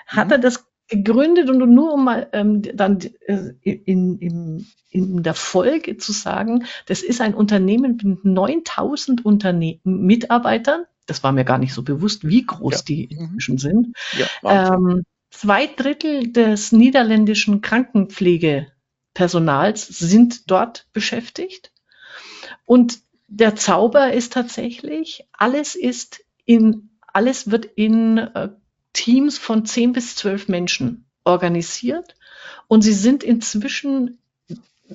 [0.07, 5.35] Hat er das gegründet und nur um mal ähm, dann äh, in, in, in der
[5.35, 10.87] Folge zu sagen, das ist ein Unternehmen mit 9000 Unterne Mitarbeitern.
[11.07, 12.80] Das war mir gar nicht so bewusst, wie groß ja.
[12.87, 13.20] die mhm.
[13.20, 13.94] inzwischen sind.
[14.18, 21.70] Ja, ähm, zwei Drittel des niederländischen Krankenpflegepersonals sind dort beschäftigt.
[22.64, 23.04] Und
[23.37, 28.51] der Zauber ist tatsächlich, alles ist in, alles wird in äh,
[28.92, 32.14] Teams von zehn bis zwölf Menschen organisiert
[32.68, 34.18] und sie sind inzwischen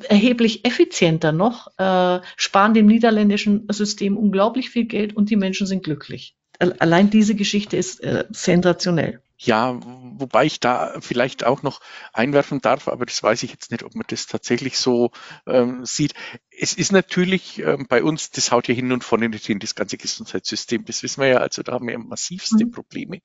[0.07, 5.83] erheblich effizienter noch, äh, sparen dem niederländischen System unglaublich viel Geld und die Menschen sind
[5.83, 6.37] glücklich.
[6.59, 9.21] Allein diese Geschichte ist äh, sensationell.
[9.41, 11.79] Ja, wobei ich da vielleicht auch noch
[12.11, 15.11] einwerfen darf, aber das weiß ich jetzt nicht, ob man das tatsächlich so
[15.47, 16.13] ähm, sieht
[16.61, 19.75] es ist natürlich ähm, bei uns, das haut ja hin und vorne nicht hin, das
[19.75, 22.71] ganze Gesundheitssystem, das wissen wir ja, also da haben wir massivste mhm.
[22.71, 23.21] Probleme,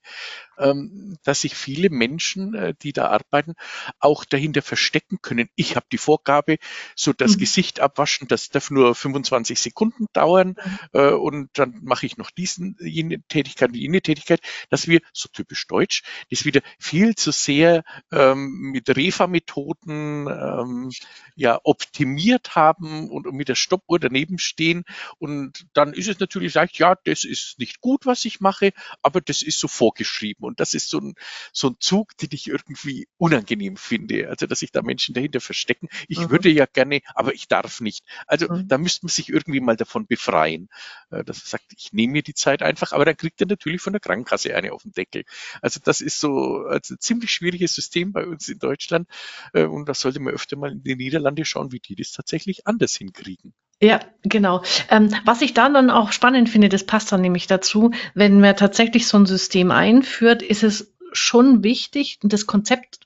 [0.56, 3.54] ähm, dass sich viele Menschen, äh, die da arbeiten,
[3.98, 5.48] auch dahinter verstecken können.
[5.56, 6.58] Ich habe die Vorgabe,
[6.94, 7.40] so das mhm.
[7.40, 10.78] Gesicht abwaschen, das darf nur 25 Sekunden dauern mhm.
[10.92, 15.66] äh, und dann mache ich noch diesen, jene Tätigkeit, jene Tätigkeit, dass wir, so typisch
[15.66, 20.90] deutsch, das wieder viel zu sehr ähm, mit Refa-Methoden ähm,
[21.34, 24.84] ja optimiert haben und und mit der Stoppuhr daneben stehen.
[25.18, 29.20] Und dann ist es natürlich leicht, ja, das ist nicht gut, was ich mache, aber
[29.20, 30.44] das ist so vorgeschrieben.
[30.44, 31.14] Und das ist so ein,
[31.52, 34.28] so ein Zug, den ich irgendwie unangenehm finde.
[34.28, 35.88] Also, dass sich da Menschen dahinter verstecken.
[36.08, 36.30] Ich mhm.
[36.30, 38.04] würde ja gerne, aber ich darf nicht.
[38.26, 38.68] Also, mhm.
[38.68, 40.68] da müsste man sich irgendwie mal davon befreien.
[41.10, 43.80] Äh, dass er sagt, ich nehme mir die Zeit einfach, aber dann kriegt er natürlich
[43.80, 45.24] von der Krankenkasse eine auf den Deckel.
[45.60, 49.08] Also, das ist so also ein ziemlich schwieriges System bei uns in Deutschland.
[49.52, 52.66] Äh, und da sollte man öfter mal in die Niederlande schauen, wie die das tatsächlich
[52.66, 53.54] anders hinkriegen kriegen.
[53.80, 54.62] Ja, genau.
[54.88, 58.56] Ähm, was ich dann dann auch spannend finde, das passt dann nämlich dazu, wenn man
[58.56, 63.00] tatsächlich so ein System einführt, ist es schon wichtig, das Konzept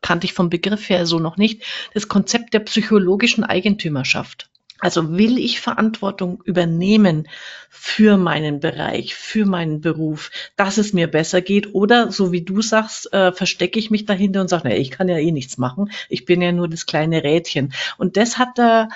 [0.00, 1.62] kannte ich vom Begriff her so noch nicht,
[1.94, 4.50] das Konzept der psychologischen Eigentümerschaft.
[4.84, 7.26] Also will ich Verantwortung übernehmen
[7.70, 12.60] für meinen Bereich, für meinen Beruf, dass es mir besser geht oder so wie du
[12.60, 15.90] sagst, äh, verstecke ich mich dahinter und sage, naja, ich kann ja eh nichts machen,
[16.10, 17.72] ich bin ja nur das kleine Rädchen.
[17.96, 18.90] Und das hat da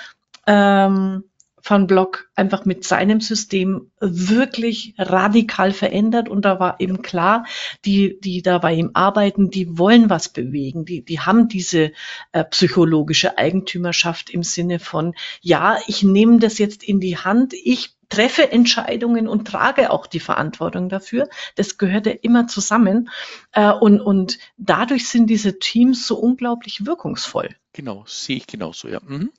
[0.46, 1.24] ähm,
[1.62, 7.44] Van Block einfach mit seinem System wirklich radikal verändert und da war eben klar,
[7.84, 11.92] die, die da bei ihm arbeiten, die wollen was bewegen, die, die haben diese
[12.32, 17.98] äh, psychologische Eigentümerschaft im Sinne von, ja, ich nehme das jetzt in die Hand, ich
[18.08, 21.28] treffe Entscheidungen und trage auch die Verantwortung dafür.
[21.56, 23.10] Das gehört ja immer zusammen.
[23.52, 27.54] Äh, und, und dadurch sind diese Teams so unglaublich wirkungsvoll.
[27.72, 29.00] Genau, sehe ich genauso, ja.
[29.04, 29.30] Mhm.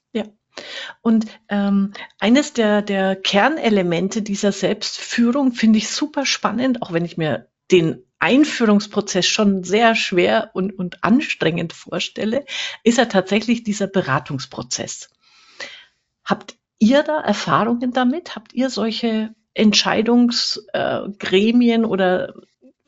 [1.01, 7.17] Und ähm, eines der, der Kernelemente dieser Selbstführung finde ich super spannend, auch wenn ich
[7.17, 12.45] mir den Einführungsprozess schon sehr schwer und, und anstrengend vorstelle,
[12.83, 15.09] ist ja tatsächlich dieser Beratungsprozess.
[16.25, 18.35] Habt ihr da Erfahrungen damit?
[18.35, 22.33] Habt ihr solche Entscheidungsgremien äh, oder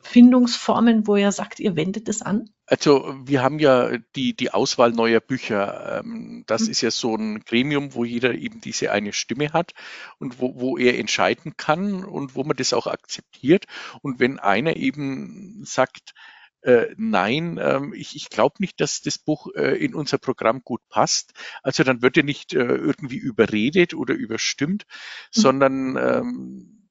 [0.02, 2.50] Findungsformen, wo ihr sagt, ihr wendet es an?
[2.66, 6.00] Also wir haben ja die, die Auswahl neuer Bücher.
[6.00, 6.70] Ähm, das mhm.
[6.70, 9.72] ist ja so ein Gremium, wo jeder eben diese eine Stimme hat
[10.18, 13.66] und wo, wo er entscheiden kann und wo man das auch akzeptiert.
[14.02, 16.14] Und wenn einer eben sagt,
[16.62, 20.80] äh, nein, ähm, ich, ich glaube nicht, dass das Buch äh, in unser Programm gut
[20.88, 21.32] passt.
[21.62, 24.86] Also dann wird er nicht äh, irgendwie überredet oder überstimmt,
[25.34, 25.40] mhm.
[25.40, 26.81] sondern ähm,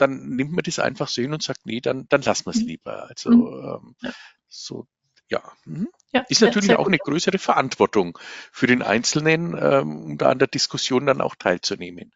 [0.00, 2.62] dann nimmt man das einfach so hin und sagt, nee, dann, dann lassen wir es
[2.62, 2.68] mhm.
[2.68, 3.08] lieber.
[3.08, 3.64] Also mhm.
[3.64, 4.10] ähm, ja.
[4.48, 4.86] so,
[5.28, 5.42] ja.
[5.64, 5.88] Mhm.
[6.12, 8.18] Ja, ist natürlich auch eine größere Verantwortung
[8.50, 12.12] für den Einzelnen, ähm, um da an der Diskussion dann auch teilzunehmen.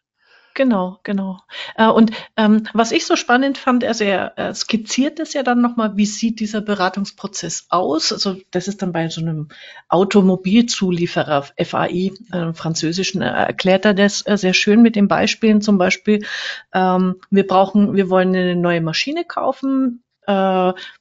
[0.55, 1.41] Genau, genau.
[1.75, 5.61] Äh, und ähm, was ich so spannend fand, also er, er skizziert es ja dann
[5.61, 8.13] nochmal, wie sieht dieser Beratungsprozess aus?
[8.13, 9.49] Also das ist dann bei so einem
[9.89, 15.59] Automobilzulieferer, FAI, äh, französischen, äh, erklärt er das äh, sehr schön mit den Beispielen.
[15.61, 16.25] Zum Beispiel,
[16.73, 20.03] ähm, wir brauchen, wir wollen eine neue Maschine kaufen.
[20.25, 20.31] Äh,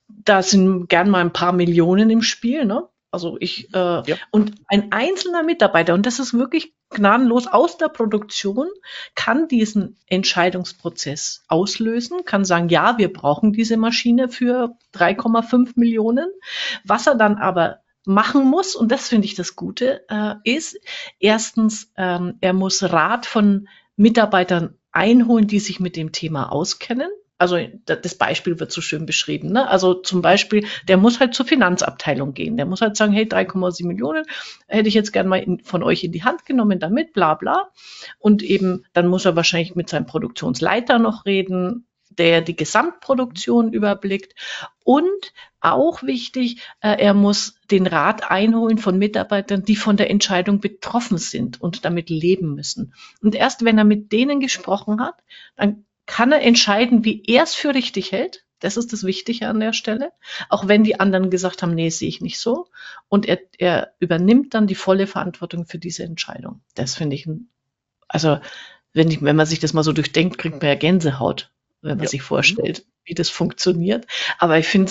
[0.09, 2.89] da sind gern mal ein paar Millionen im Spiel, ne?
[3.15, 4.17] Also ich äh, ja.
[4.31, 8.69] und ein einzelner Mitarbeiter, und das ist wirklich gnadenlos aus der Produktion,
[9.15, 16.29] kann diesen Entscheidungsprozess auslösen, kann sagen, ja, wir brauchen diese Maschine für 3,5 Millionen.
[16.85, 20.79] Was er dann aber machen muss, und das finde ich das Gute, äh, ist
[21.21, 27.59] erstens, ähm, er muss Rat von Mitarbeitern einholen, die sich mit dem Thema auskennen also
[27.85, 29.53] das Beispiel wird so schön beschrieben.
[29.53, 29.69] Ne?
[29.69, 32.57] Also zum Beispiel, der muss halt zur Finanzabteilung gehen.
[32.57, 34.25] Der muss halt sagen, hey, 3,7 Millionen
[34.69, 37.71] hätte ich jetzt gern mal in, von euch in die Hand genommen, damit, bla bla.
[38.19, 44.35] Und eben, dann muss er wahrscheinlich mit seinem Produktionsleiter noch reden, der die Gesamtproduktion überblickt.
[44.85, 50.61] Und auch wichtig, äh, er muss den Rat einholen von Mitarbeitern, die von der Entscheidung
[50.61, 52.95] betroffen sind und damit leben müssen.
[53.23, 55.17] Und erst wenn er mit denen gesprochen hat,
[55.57, 58.45] dann kann er entscheiden, wie er es für richtig hält.
[58.61, 60.13] Das ist das Wichtige an der Stelle.
[60.49, 62.69] Auch wenn die anderen gesagt haben, nee, sehe ich nicht so.
[63.09, 66.63] Und er, er übernimmt dann die volle Verantwortung für diese Entscheidung.
[66.75, 67.29] Das finde ich,
[68.09, 68.39] also
[68.93, 71.51] wenn, ich, wenn man sich das mal so durchdenkt, kriegt man ja Gänsehaut,
[71.83, 72.09] wenn man ja.
[72.09, 74.07] sich vorstellt, wie das funktioniert.
[74.39, 74.91] Aber ich finde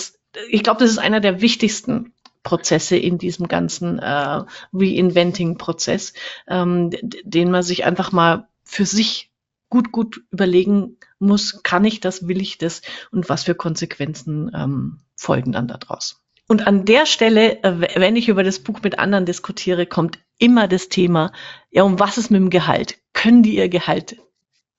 [0.50, 6.12] ich glaube, das ist einer der wichtigsten Prozesse in diesem ganzen äh, Reinventing-Prozess,
[6.46, 6.90] ähm,
[7.24, 9.30] den man sich einfach mal für sich
[9.68, 15.00] gut, gut überlegen muss, kann ich das, will ich das und was für Konsequenzen ähm,
[15.16, 16.24] folgen dann daraus.
[16.46, 20.68] Und an der Stelle, äh, wenn ich über das Buch mit anderen diskutiere, kommt immer
[20.68, 21.32] das Thema,
[21.70, 22.98] ja, um was ist mit dem Gehalt?
[23.12, 24.16] Können die ihr Gehalt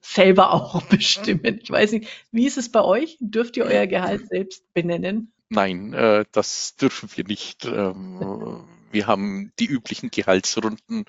[0.02, 1.60] selber auch bestimmen?
[1.62, 3.18] Ich weiß nicht, wie ist es bei euch?
[3.20, 5.32] Dürft ihr euer Gehalt selbst benennen?
[5.50, 7.66] Nein, äh, das dürfen wir nicht.
[7.66, 11.06] Ähm, wir haben die üblichen Gehaltsrunden,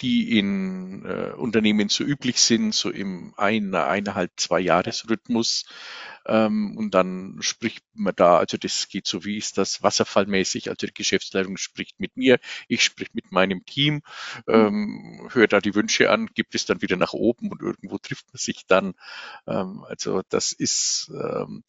[0.00, 5.64] die in äh, Unternehmen so üblich sind, so im ein, eineinhalb, zwei Jahresrhythmus.
[6.26, 10.86] Ähm, und dann spricht man da, also das geht so, wie ist das, wasserfallmäßig, also
[10.86, 14.02] die Geschäftsleitung spricht mit mir, ich sprich mit meinem Team,
[14.46, 18.26] ähm, höre da die Wünsche an, gibt es dann wieder nach oben und irgendwo trifft
[18.32, 18.94] man sich dann.
[19.46, 21.64] Ähm, also das ist, ähm,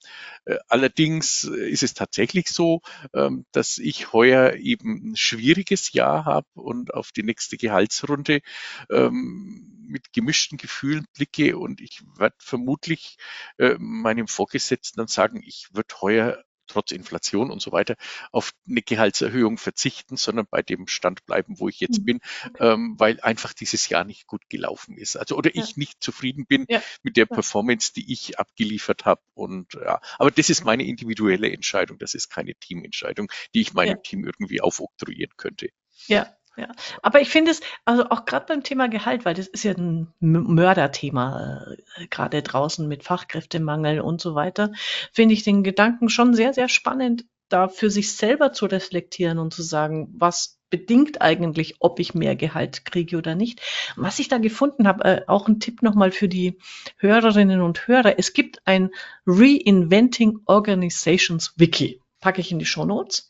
[0.45, 2.81] äh, allerdings ist es tatsächlich so,
[3.13, 8.41] ähm, dass ich heuer eben ein schwieriges Jahr habe und auf die nächste Gehaltsrunde
[8.89, 13.17] ähm, mit gemischten Gefühlen blicke und ich werde vermutlich
[13.57, 17.95] äh, meinem Vorgesetzten dann sagen, ich würde heuer trotz Inflation und so weiter
[18.31, 22.05] auf eine Gehaltserhöhung verzichten, sondern bei dem Stand bleiben, wo ich jetzt mhm.
[22.05, 22.19] bin,
[22.59, 25.17] ähm, weil einfach dieses Jahr nicht gut gelaufen ist.
[25.17, 25.63] Also oder ja.
[25.63, 26.81] ich nicht zufrieden bin ja.
[27.03, 29.21] mit der Performance, die ich abgeliefert habe.
[29.33, 31.97] Und ja, aber das ist meine individuelle Entscheidung.
[31.97, 33.91] Das ist keine Teamentscheidung, die ich meinem.
[34.03, 35.69] Team irgendwie aufoktroyieren könnte.
[36.07, 36.69] Ja, ja,
[37.01, 40.13] aber ich finde es, also auch gerade beim Thema Gehalt, weil das ist ja ein
[40.19, 41.65] Mörderthema,
[41.97, 44.71] äh, gerade draußen mit Fachkräftemangel und so weiter,
[45.13, 49.53] finde ich den Gedanken schon sehr, sehr spannend, da für sich selber zu reflektieren und
[49.53, 53.61] zu sagen, was bedingt eigentlich, ob ich mehr Gehalt kriege oder nicht.
[53.95, 56.57] Was ich da gefunden habe, äh, auch ein Tipp nochmal für die
[56.97, 58.17] Hörerinnen und Hörer.
[58.17, 58.89] Es gibt ein
[59.25, 63.29] Reinventing Organizations Wiki packe ich in die Show Notes.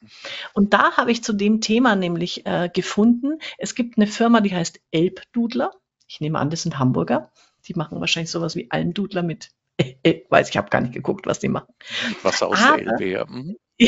[0.53, 4.53] Und da habe ich zu dem Thema nämlich äh, gefunden, es gibt eine Firma, die
[4.53, 5.71] heißt Elbdudler.
[6.07, 7.31] Ich nehme an, das sind Hamburger.
[7.67, 11.25] Die machen wahrscheinlich sowas wie Almdudler mit, äh, äh, weiß ich habe gar nicht geguckt,
[11.25, 11.73] was die machen.
[12.21, 13.25] Wasser aus Aber, der Elbe, ja.
[13.25, 13.57] Mhm.
[13.79, 13.87] ja.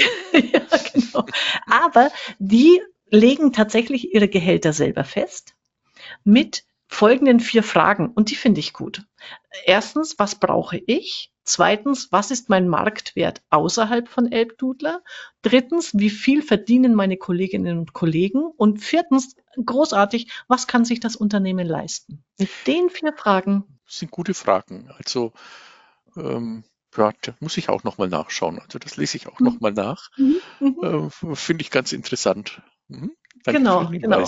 [0.93, 1.25] genau.
[1.67, 5.55] Aber die legen tatsächlich ihre Gehälter selber fest
[6.23, 6.63] mit
[6.93, 9.03] folgenden vier Fragen und die finde ich gut.
[9.65, 11.31] Erstens, was brauche ich?
[11.43, 15.01] Zweitens, was ist mein Marktwert außerhalb von Elbdudler?
[15.41, 18.43] Drittens, wie viel verdienen meine Kolleginnen und Kollegen?
[18.43, 22.23] Und viertens, großartig, was kann sich das Unternehmen leisten?
[22.39, 23.65] Mit den vier Fragen.
[23.85, 24.89] Das sind gute Fragen.
[24.97, 25.33] Also,
[26.15, 26.63] ähm,
[26.95, 28.59] ja, da muss ich auch nochmal nachschauen.
[28.59, 29.47] Also, das lese ich auch mhm.
[29.47, 30.11] nochmal nach.
[30.15, 30.77] Mhm.
[30.81, 32.61] Äh, Finde ich ganz interessant.
[32.87, 33.11] Mhm.
[33.43, 34.23] genau, genau.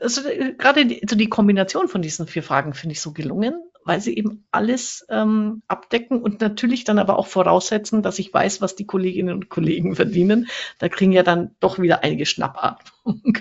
[0.00, 0.22] Also,
[0.58, 3.54] gerade die, also die Kombination von diesen vier Fragen finde ich so gelungen
[3.84, 8.60] weil sie eben alles ähm, abdecken und natürlich dann aber auch voraussetzen, dass ich weiß,
[8.60, 10.48] was die Kolleginnen und Kollegen verdienen.
[10.78, 13.38] Da kriegen ja dann doch wieder einige Schnappatmung.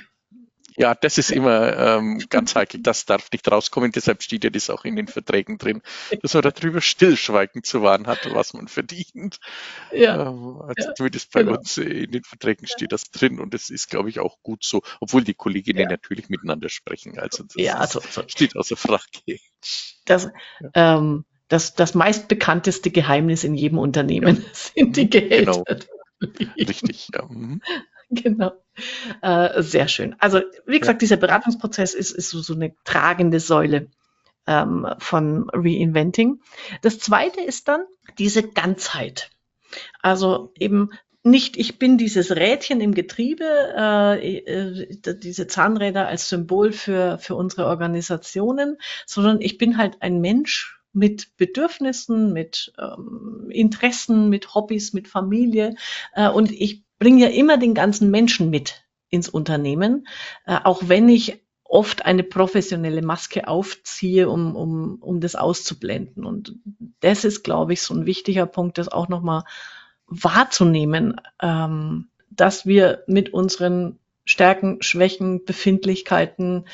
[0.77, 2.81] Ja, das ist immer ähm, ganz heikel.
[2.81, 3.91] Das darf nicht rauskommen.
[3.91, 5.81] Deshalb steht ja das auch in den Verträgen drin,
[6.21, 9.37] dass man darüber stillschweigen zu wahren hat, was man verdient.
[9.91, 11.57] Ja, ähm, also ja, zumindest bei genau.
[11.57, 14.81] uns in den Verträgen steht das drin und es ist, glaube ich, auch gut so,
[14.99, 15.89] obwohl die Kolleginnen ja.
[15.89, 17.19] natürlich miteinander sprechen.
[17.19, 18.23] Also das ja, also, so.
[18.27, 19.01] steht außer Frage.
[20.05, 20.29] Das,
[20.61, 20.97] ja.
[20.97, 25.63] ähm, das, das meistbekannteste Geheimnis in jedem Unternehmen sind die Gehälter.
[25.65, 25.81] Genau.
[26.57, 27.27] Richtig, ja.
[28.23, 28.51] Genau.
[29.21, 30.15] Äh, sehr schön.
[30.19, 31.05] Also, wie gesagt, ja.
[31.05, 33.87] dieser Beratungsprozess ist, ist so, so eine tragende Säule
[34.47, 36.41] ähm, von Reinventing.
[36.81, 37.85] Das zweite ist dann
[38.17, 39.29] diese Ganzheit.
[40.01, 40.89] Also eben
[41.23, 43.45] nicht, ich bin dieses Rädchen im Getriebe,
[43.77, 50.19] äh, äh, diese Zahnräder als Symbol für, für unsere Organisationen, sondern ich bin halt ein
[50.19, 55.75] Mensch mit Bedürfnissen, mit ähm, Interessen, mit Hobbys, mit Familie
[56.13, 60.07] äh, und ich bringe ja immer den ganzen Menschen mit ins Unternehmen,
[60.45, 66.23] äh, auch wenn ich oft eine professionelle Maske aufziehe, um, um, um das auszublenden.
[66.23, 66.59] Und
[66.99, 69.45] das ist, glaube ich, so ein wichtiger Punkt, das auch nochmal
[70.05, 76.65] wahrzunehmen, ähm, dass wir mit unseren Stärken, Schwächen, Befindlichkeiten,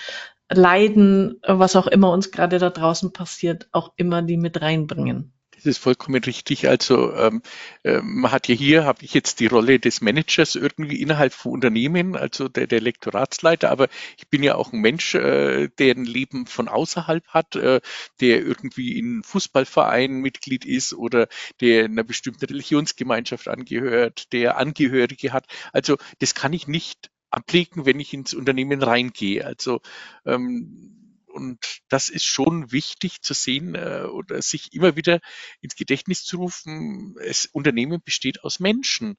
[0.49, 5.32] Leiden, was auch immer uns gerade da draußen passiert, auch immer die mit reinbringen.
[5.58, 6.68] Das ist vollkommen richtig.
[6.70, 7.41] Also ähm,
[7.84, 11.53] äh, man hat ja hier, habe ich jetzt die Rolle des Managers irgendwie innerhalb von
[11.53, 13.88] Unternehmen, also der, der Lektoratsleiter, aber
[14.18, 17.82] ich bin ja auch ein Mensch, äh, der ein Leben von außerhalb hat, äh,
[18.22, 21.28] der irgendwie in Fußballverein Mitglied ist oder
[21.60, 25.47] der einer bestimmten Religionsgemeinschaft angehört, der Angehörige hat.
[25.74, 29.43] Also das kann ich nicht ablegen, wenn ich ins Unternehmen reingehe.
[29.43, 29.82] Also
[30.24, 30.97] ähm,
[31.38, 35.20] und das ist schon wichtig zu sehen äh, oder sich immer wieder
[35.62, 37.16] ins Gedächtnis zu rufen.
[37.24, 39.18] Das Unternehmen besteht aus Menschen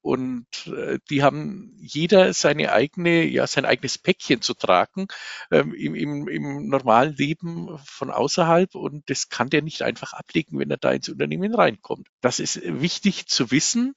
[0.00, 5.06] und äh, die haben jeder seine eigene, ja, sein eigenes Päckchen zu tragen
[5.50, 10.58] ähm, im, im, im normalen Leben von außerhalb und das kann der nicht einfach ablegen,
[10.58, 12.08] wenn er da ins Unternehmen reinkommt.
[12.22, 13.94] Das ist wichtig zu wissen,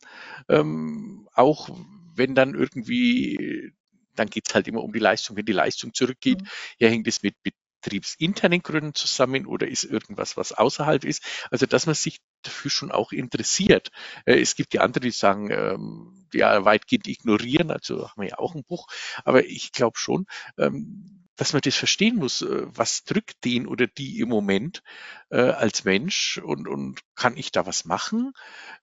[0.50, 1.70] ähm, auch
[2.16, 3.74] wenn dann irgendwie
[4.16, 5.38] dann geht's halt immer um die Leistung.
[5.38, 6.48] Wenn die Leistung zurückgeht, mhm.
[6.80, 7.36] ja, hängt es mit
[7.84, 11.24] betriebsinternen Gründen zusammen oder ist irgendwas, was außerhalb ist.
[11.52, 13.90] Also, dass man sich dafür schon auch interessiert.
[14.26, 18.40] Äh, es gibt ja andere, die sagen, ähm, ja, weitgehend ignorieren, also haben wir ja
[18.40, 18.88] auch ein Buch.
[19.24, 20.26] Aber ich glaube schon,
[20.58, 24.84] ähm, dass man das verstehen muss, äh, was drückt den oder die im Moment
[25.30, 28.34] äh, als Mensch und, und kann ich da was machen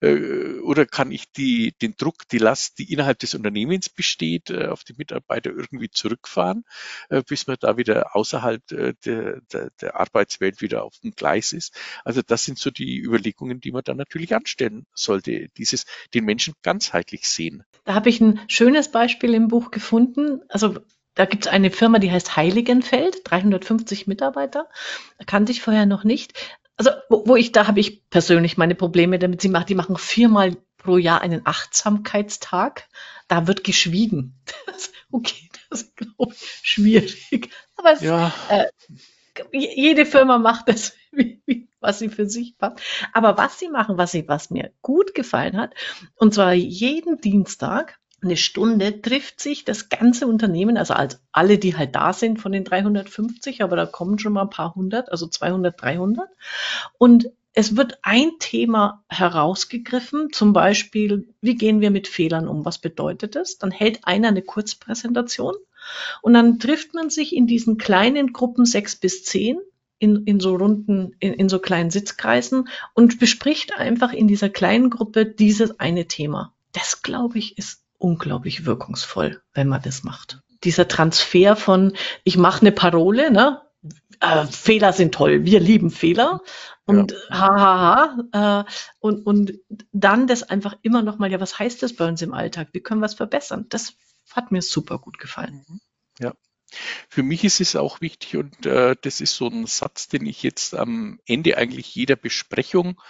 [0.01, 4.66] äh, oder kann ich die, den Druck, die Last, die innerhalb des Unternehmens besteht, äh,
[4.66, 6.64] auf die Mitarbeiter irgendwie zurückfahren,
[7.09, 11.53] äh, bis man da wieder außerhalb äh, der, der, der Arbeitswelt wieder auf dem Gleis
[11.53, 11.76] ist.
[12.05, 15.84] Also das sind so die Überlegungen, die man dann natürlich anstellen sollte, dieses
[16.14, 17.62] den Menschen ganzheitlich sehen.
[17.84, 20.40] Da habe ich ein schönes Beispiel im Buch gefunden.
[20.48, 20.80] Also
[21.20, 24.70] da gibt es eine Firma, die heißt Heiligenfeld, 350 Mitarbeiter.
[25.26, 26.32] Kannte ich vorher noch nicht.
[26.78, 29.42] Also, wo, wo ich, da habe ich persönlich meine Probleme damit.
[29.42, 32.88] Sie machen, die machen viermal pro Jahr einen Achtsamkeitstag.
[33.28, 34.40] Da wird geschwiegen.
[34.66, 37.50] Das, okay, das ist, glaube ich, schwierig.
[37.76, 38.32] Aber es, ja.
[38.48, 38.64] äh,
[39.52, 40.94] jede Firma macht das,
[41.80, 42.80] was sie für sich macht.
[43.12, 45.74] Aber was sie machen, was, sie, was mir gut gefallen hat,
[46.16, 51.76] und zwar jeden Dienstag eine Stunde trifft sich das ganze Unternehmen, also als alle, die
[51.76, 55.26] halt da sind von den 350, aber da kommen schon mal ein paar hundert, also
[55.26, 56.28] 200, 300.
[56.98, 62.64] Und es wird ein Thema herausgegriffen, zum Beispiel, wie gehen wir mit Fehlern um?
[62.64, 63.58] Was bedeutet das?
[63.58, 65.54] Dann hält einer eine Kurzpräsentation
[66.22, 69.58] und dann trifft man sich in diesen kleinen Gruppen sechs bis zehn
[69.98, 74.90] in, in so runden, in, in so kleinen Sitzkreisen und bespricht einfach in dieser kleinen
[74.90, 76.54] Gruppe dieses eine Thema.
[76.72, 80.40] Das, glaube ich, ist unglaublich wirkungsvoll, wenn man das macht.
[80.64, 81.92] Dieser Transfer von,
[82.24, 83.62] ich mache eine Parole, ne?
[84.20, 86.40] Äh, Fehler sind toll, wir lieben Fehler
[86.84, 87.38] und ja.
[87.38, 88.64] ha, ha, ha, äh,
[88.98, 89.55] und, und
[89.92, 92.68] dann das einfach immer noch mal, ja, was heißt das bei uns im Alltag?
[92.72, 93.66] Wie können wir es verbessern?
[93.70, 93.94] Das
[94.32, 95.64] hat mir super gut gefallen.
[96.18, 96.34] Ja,
[97.08, 100.42] für mich ist es auch wichtig und äh, das ist so ein Satz, den ich
[100.42, 103.00] jetzt am Ende eigentlich jeder Besprechung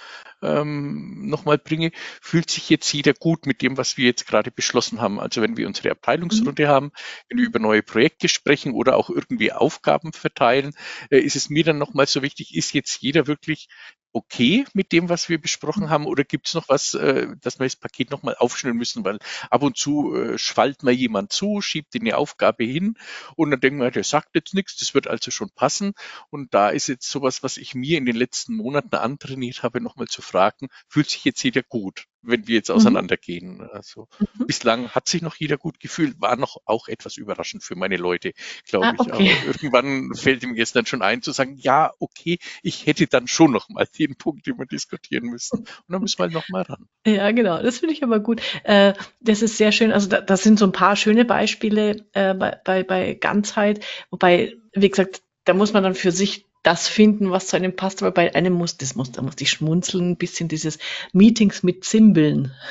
[0.42, 1.92] ähm, nochmal bringe.
[2.20, 5.20] Fühlt sich jetzt jeder gut mit dem, was wir jetzt gerade beschlossen haben?
[5.20, 6.68] Also wenn wir unsere Abteilungsrunde mhm.
[6.68, 6.92] haben,
[7.28, 10.72] wenn wir über neue Projekte sprechen oder auch irgendwie Aufgaben verteilen,
[11.10, 13.68] äh, ist es mir dann nochmal so wichtig, ist jetzt jeder wirklich
[14.12, 17.66] okay mit dem, was wir besprochen haben, oder gibt es noch was, äh, dass wir
[17.66, 19.18] das Paket nochmal aufschnüren müssen, weil
[19.50, 22.96] ab und zu äh, schwallt mal jemand zu, schiebt eine Aufgabe hin
[23.36, 25.92] und dann denkt man, der sagt jetzt nichts, das wird also schon passen.
[26.30, 30.06] Und da ist jetzt sowas, was ich mir in den letzten Monaten antrainiert habe, nochmal
[30.08, 32.06] zu fragen, fühlt sich jetzt jeder gut?
[32.22, 32.76] Wenn wir jetzt mhm.
[32.76, 33.62] auseinandergehen.
[33.72, 34.46] Also mhm.
[34.46, 38.32] bislang hat sich noch jeder gut gefühlt, war noch auch etwas überraschend für meine Leute,
[38.66, 39.32] glaube ah, okay.
[39.32, 39.38] ich.
[39.38, 43.26] Aber irgendwann fällt ihm jetzt dann schon ein zu sagen, ja, okay, ich hätte dann
[43.26, 45.60] schon noch mal den Punkt, den wir diskutieren müssen.
[45.60, 46.86] Und dann müssen wir halt noch mal ran.
[47.06, 47.62] Ja, genau.
[47.62, 48.42] Das finde ich aber gut.
[48.64, 49.92] Äh, das ist sehr schön.
[49.92, 53.84] Also da, das sind so ein paar schöne Beispiele äh, bei, bei, bei Ganzheit.
[54.10, 58.02] Wobei, wie gesagt, da muss man dann für sich das finden, was zu einem passt,
[58.02, 60.78] aber bei einem muss, das muss, da muss ich schmunzeln, ein bisschen dieses
[61.12, 62.52] Meetings mit Zimbeln.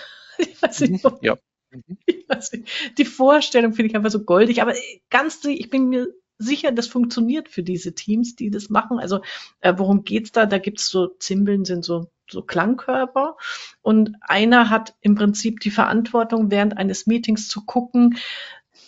[0.41, 1.37] Ich weiß nicht, ja.
[2.05, 2.97] Ich weiß nicht.
[2.97, 4.73] Die Vorstellung finde ich einfach so goldig, aber
[5.09, 8.99] ganz, ich bin mir sicher, das funktioniert für diese Teams, die das machen.
[8.99, 9.19] Also
[9.59, 10.45] äh, worum geht's da?
[10.45, 13.37] Da gibt's so Zimbeln, sind so so Klangkörper
[13.81, 18.17] und einer hat im Prinzip die Verantwortung, während eines Meetings zu gucken,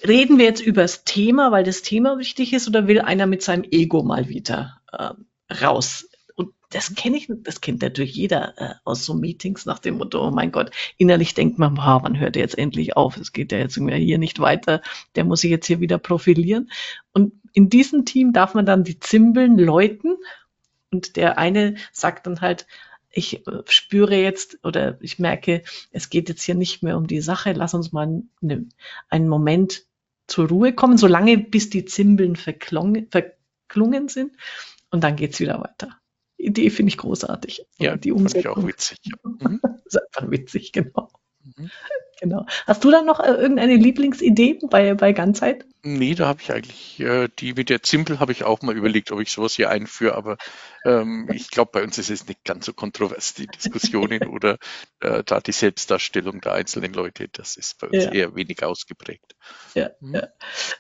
[0.07, 3.41] reden wir jetzt über das Thema, weil das Thema wichtig ist, oder will einer mit
[3.41, 5.11] seinem Ego mal wieder äh,
[5.61, 6.09] raus?
[6.35, 10.25] Und das kenne ich, das kennt natürlich jeder äh, aus so Meetings nach dem Motto,
[10.27, 13.17] oh mein Gott, innerlich denkt man, boah, wann hört er jetzt endlich auf?
[13.17, 14.81] Es geht ja jetzt hier nicht weiter,
[15.15, 16.71] der muss sich jetzt hier wieder profilieren.
[17.13, 20.17] Und in diesem Team darf man dann die Zimbeln läuten
[20.91, 22.67] und der eine sagt dann halt,
[23.11, 27.21] ich äh, spüre jetzt oder ich merke, es geht jetzt hier nicht mehr um die
[27.21, 27.51] Sache.
[27.51, 28.67] Lass uns mal eine,
[29.09, 29.85] einen Moment
[30.27, 33.07] zur Ruhe kommen, solange bis die Zimbeln verklungen
[34.07, 34.31] sind.
[34.91, 35.97] Und dann geht's wieder weiter.
[36.37, 37.65] Die Idee finde ich großartig.
[37.77, 38.53] Ja, die Umsetzung.
[38.53, 38.97] Fand ich auch witzig.
[39.23, 39.61] Mhm.
[39.85, 41.09] ist einfach witzig, genau.
[41.43, 41.71] Mhm.
[42.21, 42.45] Genau.
[42.67, 45.65] Hast du dann noch äh, irgendeine Lieblingsidee bei, bei Ganzheit?
[45.81, 49.11] Nee, da habe ich eigentlich, äh, die mit der Zimpel habe ich auch mal überlegt,
[49.11, 50.37] ob ich sowas hier einführe, aber
[50.85, 54.59] ähm, ich glaube, bei uns ist es nicht ganz so kontrovers, die Diskussionen oder
[54.99, 58.11] äh, da die Selbstdarstellung der einzelnen Leute, das ist bei uns ja.
[58.11, 59.35] eher wenig ausgeprägt.
[59.73, 60.13] Ja, hm.
[60.13, 60.27] ja.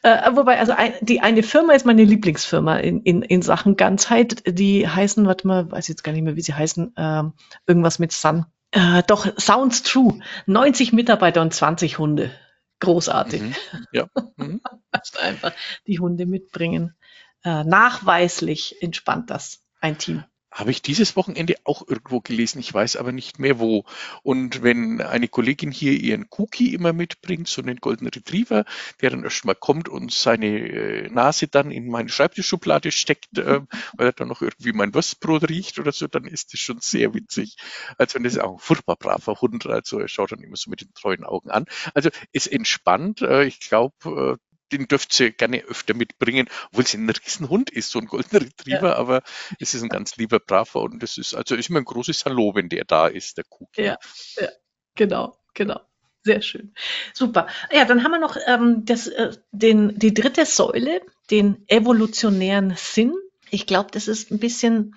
[0.03, 4.43] Äh, wobei, also ein, die eine Firma ist meine Lieblingsfirma in, in, in Sachen Ganzheit,
[4.45, 7.33] die heißen, warte mal, weiß jetzt gar nicht mehr, wie sie heißen, ähm,
[7.65, 8.45] irgendwas mit Sun.
[8.71, 10.19] Äh, doch, sounds true.
[10.45, 12.31] 90 Mitarbeiter und 20 Hunde.
[12.79, 13.41] Großartig.
[13.41, 13.55] Mhm.
[13.91, 14.07] Ja.
[14.37, 14.61] Mhm.
[15.21, 15.53] Einfach
[15.87, 16.95] die Hunde mitbringen.
[17.43, 20.23] Äh, nachweislich entspannt das ein Team.
[20.51, 23.85] Habe ich dieses Wochenende auch irgendwo gelesen, ich weiß aber nicht mehr wo.
[24.21, 28.65] Und wenn eine Kollegin hier ihren Cookie immer mitbringt, so einen Golden Retriever,
[28.99, 33.61] der dann erstmal kommt und seine äh, Nase dann in meine Schreibtischschublade steckt, äh,
[33.93, 37.13] weil er dann noch irgendwie mein Wurstbrot riecht oder so, dann ist das schon sehr
[37.13, 37.55] witzig.
[37.97, 40.81] Also wenn das auch ein furchtbar braver Hund, also er schaut dann immer so mit
[40.81, 41.65] den treuen Augen an.
[41.93, 43.21] Also es entspannt.
[43.21, 47.91] Äh, ich glaube, äh, den dürft ihr gerne öfter mitbringen, obwohl es ein Riesenhund ist,
[47.91, 48.95] so ein Golden Retriever, ja.
[48.95, 49.23] aber
[49.59, 52.53] es ist ein ganz lieber, braver und das ist, also ist mir ein großes Hallo,
[52.55, 53.83] wenn der da ist, der Cookie.
[53.83, 53.97] Ja,
[54.39, 54.49] ja,
[54.95, 55.79] genau, genau.
[56.23, 56.73] Sehr schön.
[57.13, 57.47] Super.
[57.71, 61.01] Ja, dann haben wir noch ähm, das, äh, den, die dritte Säule,
[61.31, 63.13] den evolutionären Sinn.
[63.49, 64.95] Ich glaube, das ist ein bisschen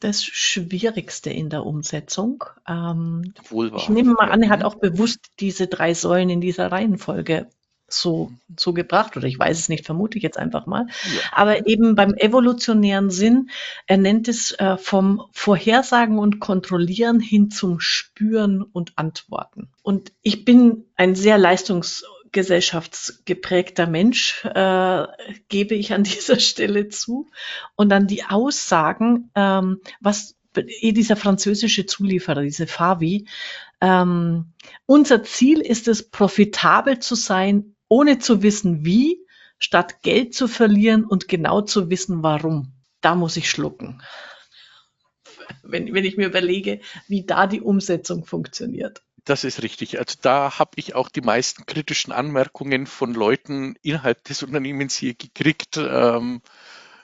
[0.00, 2.44] das Schwierigste in der Umsetzung.
[2.66, 3.34] Ähm,
[3.76, 7.48] ich nehme mal an, er hat auch bewusst diese drei Säulen in dieser Reihenfolge
[7.88, 10.86] so, so gebracht oder ich weiß es nicht, vermute ich jetzt einfach mal.
[11.14, 11.20] Ja.
[11.32, 13.50] Aber eben beim evolutionären Sinn,
[13.86, 19.68] er nennt es äh, vom Vorhersagen und Kontrollieren hin zum Spüren und Antworten.
[19.82, 25.06] Und ich bin ein sehr leistungsgesellschaftsgeprägter Mensch, äh,
[25.48, 27.28] gebe ich an dieser Stelle zu.
[27.76, 33.26] Und dann die Aussagen, ähm, was eh dieser französische Zulieferer, diese Favi,
[33.82, 34.54] ähm,
[34.86, 39.26] unser Ziel ist es, profitabel zu sein ohne zu wissen wie,
[39.58, 42.72] statt Geld zu verlieren und genau zu wissen warum.
[43.02, 44.00] Da muss ich schlucken.
[45.62, 49.02] Wenn, wenn ich mir überlege, wie da die Umsetzung funktioniert.
[49.24, 49.98] Das ist richtig.
[49.98, 55.14] Also da habe ich auch die meisten kritischen Anmerkungen von Leuten innerhalb des Unternehmens hier
[55.14, 55.76] gekriegt.
[55.76, 56.40] Ähm,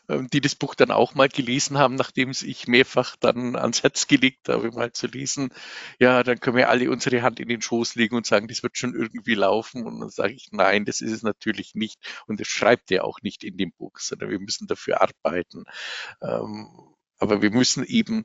[0.09, 4.07] die das Buch dann auch mal gelesen haben, nachdem es ich mehrfach dann ans Herz
[4.07, 5.51] gelegt habe, mal zu lesen.
[5.99, 8.79] Ja, dann können wir alle unsere Hand in den Schoß legen und sagen, das wird
[8.79, 9.87] schon irgendwie laufen.
[9.87, 11.99] Und dann sage ich, nein, das ist es natürlich nicht.
[12.27, 15.65] Und das schreibt er auch nicht in dem Buch, sondern wir müssen dafür arbeiten.
[16.23, 16.69] Ähm,
[17.19, 18.25] aber wir müssen eben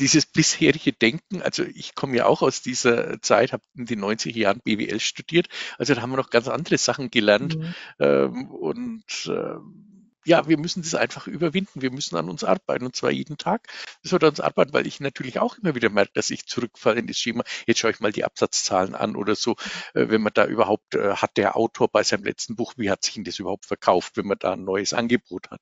[0.00, 4.36] dieses bisherige Denken, also ich komme ja auch aus dieser Zeit, habe in den 90er
[4.36, 5.48] Jahren BWL studiert,
[5.78, 7.74] also da haben wir noch ganz andere Sachen gelernt mhm.
[8.00, 9.93] ähm, und ähm,
[10.24, 11.82] ja, wir müssen das einfach überwinden.
[11.82, 13.68] Wir müssen an uns arbeiten und zwar jeden Tag.
[14.02, 17.00] Das wird an uns arbeiten, weil ich natürlich auch immer wieder merke, dass ich zurückfalle
[17.00, 17.44] in das Schema.
[17.66, 19.52] Jetzt schaue ich mal die Absatzzahlen an oder so,
[19.94, 23.04] äh, wenn man da überhaupt, äh, hat der Autor bei seinem letzten Buch, wie hat
[23.04, 25.60] sich denn das überhaupt verkauft, wenn man da ein neues Angebot hat.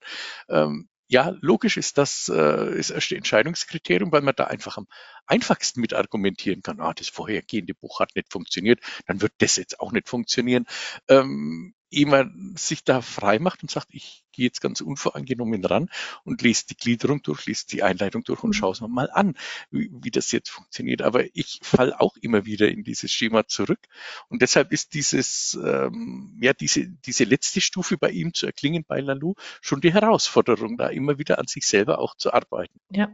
[0.48, 4.86] Ähm, ja, logisch ist das äh, ist das Entscheidungskriterium, weil man da einfach am
[5.26, 6.80] einfachsten mit argumentieren kann.
[6.80, 10.66] Ah, das vorhergehende Buch hat nicht funktioniert, dann wird das jetzt auch nicht funktionieren.
[11.08, 15.88] Ähm, ehe man sich da frei macht und sagt, ich gehe jetzt ganz unvoreingenommen ran
[16.24, 18.54] und lese die Gliederung durch, lese die Einleitung durch und mhm.
[18.54, 19.34] schaue es mal an,
[19.70, 21.02] wie, wie das jetzt funktioniert.
[21.02, 23.80] Aber ich falle auch immer wieder in dieses Schema zurück.
[24.28, 29.00] Und deshalb ist dieses, ähm, ja, diese, diese letzte Stufe bei ihm zu erklingen, bei
[29.00, 32.80] Lalu, schon die Herausforderung, da immer wieder an sich selber auch zu arbeiten.
[32.90, 33.10] Ja,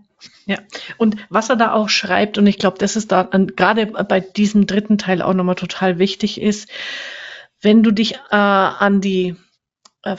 [0.46, 0.58] ja.
[0.96, 4.66] Und was er da auch schreibt, und ich glaube, das ist da gerade bei diesem
[4.66, 6.68] dritten Teil auch nochmal total wichtig ist,
[7.60, 9.36] wenn du dich äh, an die
[10.02, 10.16] äh,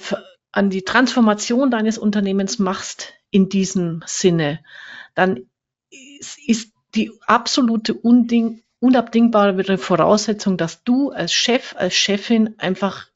[0.52, 4.60] an die Transformation deines Unternehmens machst in diesem Sinne,
[5.14, 5.46] dann
[5.92, 13.08] ist, ist die absolute Unding, unabdingbare Voraussetzung, dass du als Chef, als Chefin einfach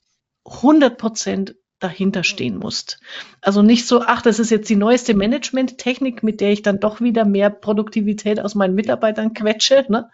[0.46, 3.00] 100 Prozent dahinter stehen musst.
[3.42, 7.02] Also nicht so, ach, das ist jetzt die neueste Management-Technik, mit der ich dann doch
[7.02, 10.10] wieder mehr Produktivität aus meinen Mitarbeitern quetsche, ne?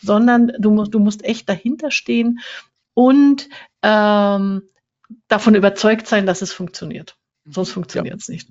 [0.00, 2.40] sondern du musst, du musst echt dahinter stehen
[2.94, 3.48] und
[3.82, 4.62] ähm,
[5.28, 7.16] davon überzeugt sein, dass es funktioniert.
[7.44, 7.74] Sonst mhm.
[7.74, 8.34] funktioniert es ja.
[8.34, 8.50] nicht.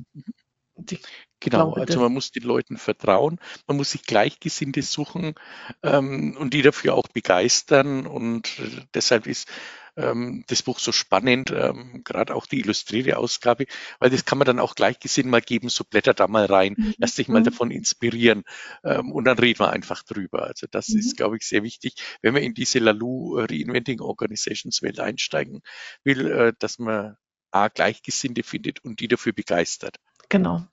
[0.89, 1.01] Ich
[1.41, 5.35] genau, also man muss den Leuten vertrauen, man muss sich Gleichgesinnte suchen
[5.83, 8.07] ähm, und die dafür auch begeistern.
[8.07, 9.49] Und äh, deshalb ist
[9.97, 13.65] ähm, das Buch so spannend, ähm, gerade auch die illustrierte Ausgabe,
[13.99, 16.93] weil das kann man dann auch gleichgesinnt mal geben, so blätter da mal rein, mhm.
[16.97, 17.45] lass dich mal mhm.
[17.45, 18.43] davon inspirieren
[18.83, 20.43] ähm, und dann reden wir einfach drüber.
[20.43, 20.99] Also das mhm.
[20.99, 25.61] ist, glaube ich, sehr wichtig, wenn man in diese Lalu Reinventing Organizations Welt einsteigen
[26.03, 27.17] will, äh, dass man
[27.51, 29.97] A, Gleichgesinnte findet und die dafür begeistert.
[30.29, 30.65] Genau.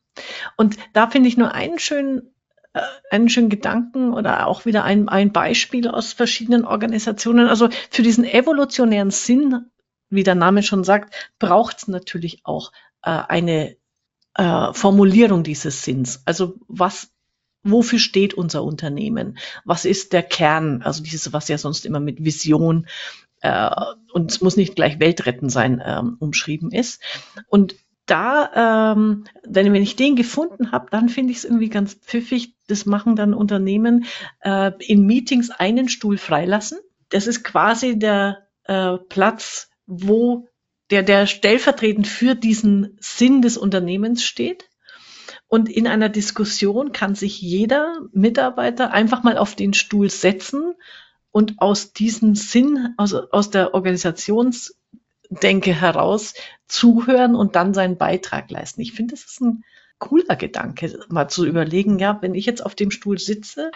[0.56, 2.34] Und da finde ich nur einen schönen
[2.72, 2.80] äh,
[3.10, 7.48] einen schönen Gedanken oder auch wieder ein, ein Beispiel aus verschiedenen Organisationen.
[7.48, 9.70] Also für diesen evolutionären Sinn,
[10.10, 13.76] wie der Name schon sagt, braucht es natürlich auch äh, eine
[14.34, 16.22] äh, Formulierung dieses Sinns.
[16.24, 17.10] Also was
[17.62, 19.38] wofür steht unser Unternehmen?
[19.64, 20.82] Was ist der Kern?
[20.82, 22.86] Also dieses, was ja sonst immer mit Vision
[23.40, 23.70] äh,
[24.12, 27.02] und es muss nicht gleich Weltretten sein, ähm, umschrieben ist.
[27.48, 27.76] Und
[28.10, 32.54] da, ähm, wenn, wenn ich den gefunden habe, dann finde ich es irgendwie ganz pfiffig.
[32.66, 34.06] Das machen dann Unternehmen
[34.40, 36.78] äh, in Meetings einen Stuhl freilassen.
[37.10, 40.48] Das ist quasi der äh, Platz, wo
[40.90, 44.68] der, der stellvertretend für diesen Sinn des Unternehmens steht.
[45.46, 50.74] Und in einer Diskussion kann sich jeder Mitarbeiter einfach mal auf den Stuhl setzen
[51.30, 54.78] und aus diesem Sinn, aus, aus der Organisations
[55.30, 56.34] denke, heraus
[56.66, 58.80] zuhören und dann seinen Beitrag leisten.
[58.80, 59.64] Ich finde, das ist ein
[59.98, 63.70] cooler Gedanke, mal zu überlegen, ja, wenn ich jetzt auf dem Stuhl sitze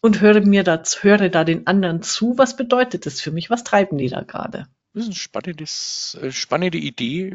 [0.00, 3.50] und höre mir das, höre da den anderen zu, was bedeutet das für mich?
[3.50, 4.66] Was treiben die da gerade?
[4.92, 7.30] Das ist eine spannendes, äh, spannende Idee.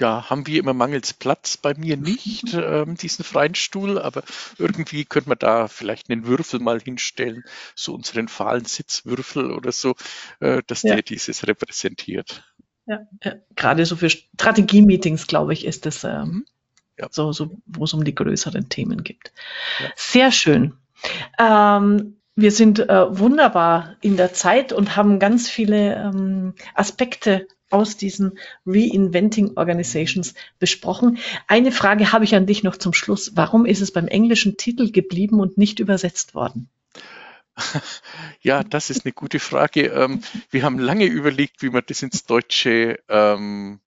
[0.00, 4.22] Äh, ja, haben wir immer mangels Platz bei mir nicht, ähm, diesen freien Stuhl, aber
[4.58, 7.44] irgendwie könnte man da vielleicht einen Würfel mal hinstellen,
[7.74, 9.94] so unseren fahlen Sitzwürfel oder so,
[10.40, 10.94] äh, dass ja.
[10.94, 12.44] der dieses repräsentiert.
[12.86, 13.34] Ja, ja.
[13.54, 16.46] gerade so für Strategie-Meetings, glaube ich, ist das ähm, mhm.
[16.98, 17.08] ja.
[17.10, 19.32] so, so wo es um die größeren Themen geht.
[19.80, 19.90] Ja.
[19.96, 20.74] Sehr schön.
[21.38, 27.96] Ähm, wir sind äh, wunderbar in der Zeit und haben ganz viele ähm, Aspekte aus
[27.96, 31.18] diesen Reinventing Organizations besprochen.
[31.46, 33.32] Eine Frage habe ich an dich noch zum Schluss.
[33.34, 36.68] Warum ist es beim englischen Titel geblieben und nicht übersetzt worden?
[38.42, 39.88] Ja, das ist eine gute Frage.
[39.88, 43.80] Ähm, wir haben lange überlegt, wie man das ins Deutsche ähm,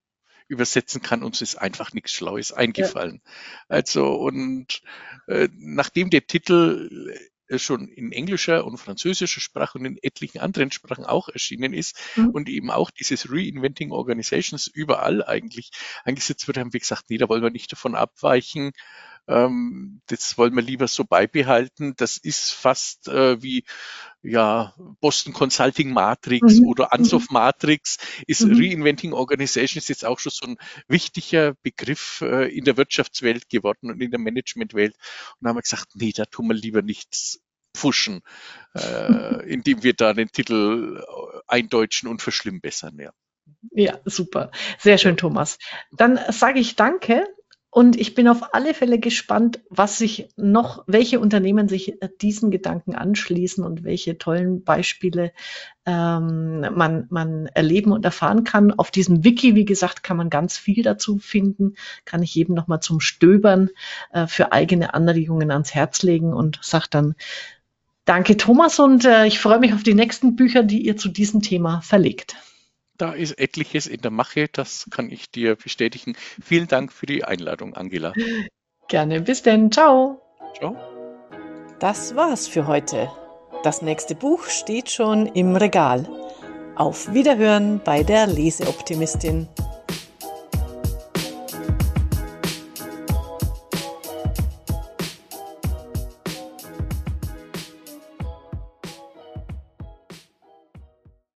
[0.47, 1.23] übersetzen kann.
[1.23, 3.21] Uns ist einfach nichts Schlaues eingefallen.
[3.23, 3.31] Ja.
[3.69, 4.81] Also, und
[5.27, 7.17] äh, nachdem der Titel
[7.59, 12.29] schon in englischer und französischer Sprache und in etlichen anderen Sprachen auch erschienen ist mhm.
[12.29, 15.71] und eben auch dieses Reinventing Organizations überall eigentlich
[16.03, 18.71] eingesetzt wird, haben wir gesagt, nee, da wollen wir nicht davon abweichen.
[19.27, 21.93] Ähm, das wollen wir lieber so beibehalten.
[21.95, 23.63] Das ist fast äh, wie
[24.21, 26.67] ja, Boston Consulting Matrix mhm.
[26.67, 27.33] oder Ansoff mhm.
[27.33, 27.97] Matrix
[28.27, 28.57] ist mhm.
[28.57, 34.01] Reinventing Organizations jetzt auch schon so ein wichtiger Begriff äh, in der Wirtschaftswelt geworden und
[34.01, 34.95] in der Managementwelt.
[34.95, 37.39] Und da haben wir gesagt, nee, da tun wir lieber nichts
[37.75, 38.21] pfuschen,
[38.75, 42.97] äh, indem wir da den Titel äh, eindeutschen und verschlimmbessern.
[42.99, 43.11] Ja.
[43.71, 44.51] Ja, super.
[44.79, 45.57] Sehr schön, Thomas.
[45.91, 47.25] Dann sage ich danke
[47.75, 52.51] und ich bin auf alle Fälle gespannt, was sich noch, welche Unternehmen sich äh, diesen
[52.51, 55.31] Gedanken anschließen und welche tollen Beispiele
[55.87, 58.71] ähm, man, man erleben und erfahren kann.
[58.73, 61.73] Auf diesem Wiki, wie gesagt, kann man ganz viel dazu finden.
[62.05, 63.71] Kann ich jedem nochmal zum Stöbern
[64.11, 67.15] äh, für eigene Anregungen ans Herz legen und sage dann
[68.05, 71.41] Danke, Thomas, und äh, ich freue mich auf die nächsten Bücher, die ihr zu diesem
[71.41, 72.35] Thema verlegt.
[72.97, 76.15] Da ist etliches in der Mache, das kann ich dir bestätigen.
[76.41, 78.13] Vielen Dank für die Einladung, Angela.
[78.87, 79.71] Gerne, bis denn.
[79.71, 80.21] Ciao.
[80.57, 80.75] Ciao.
[81.79, 83.09] Das war's für heute.
[83.63, 86.07] Das nächste Buch steht schon im Regal.
[86.75, 89.47] Auf Wiederhören bei der Leseoptimistin.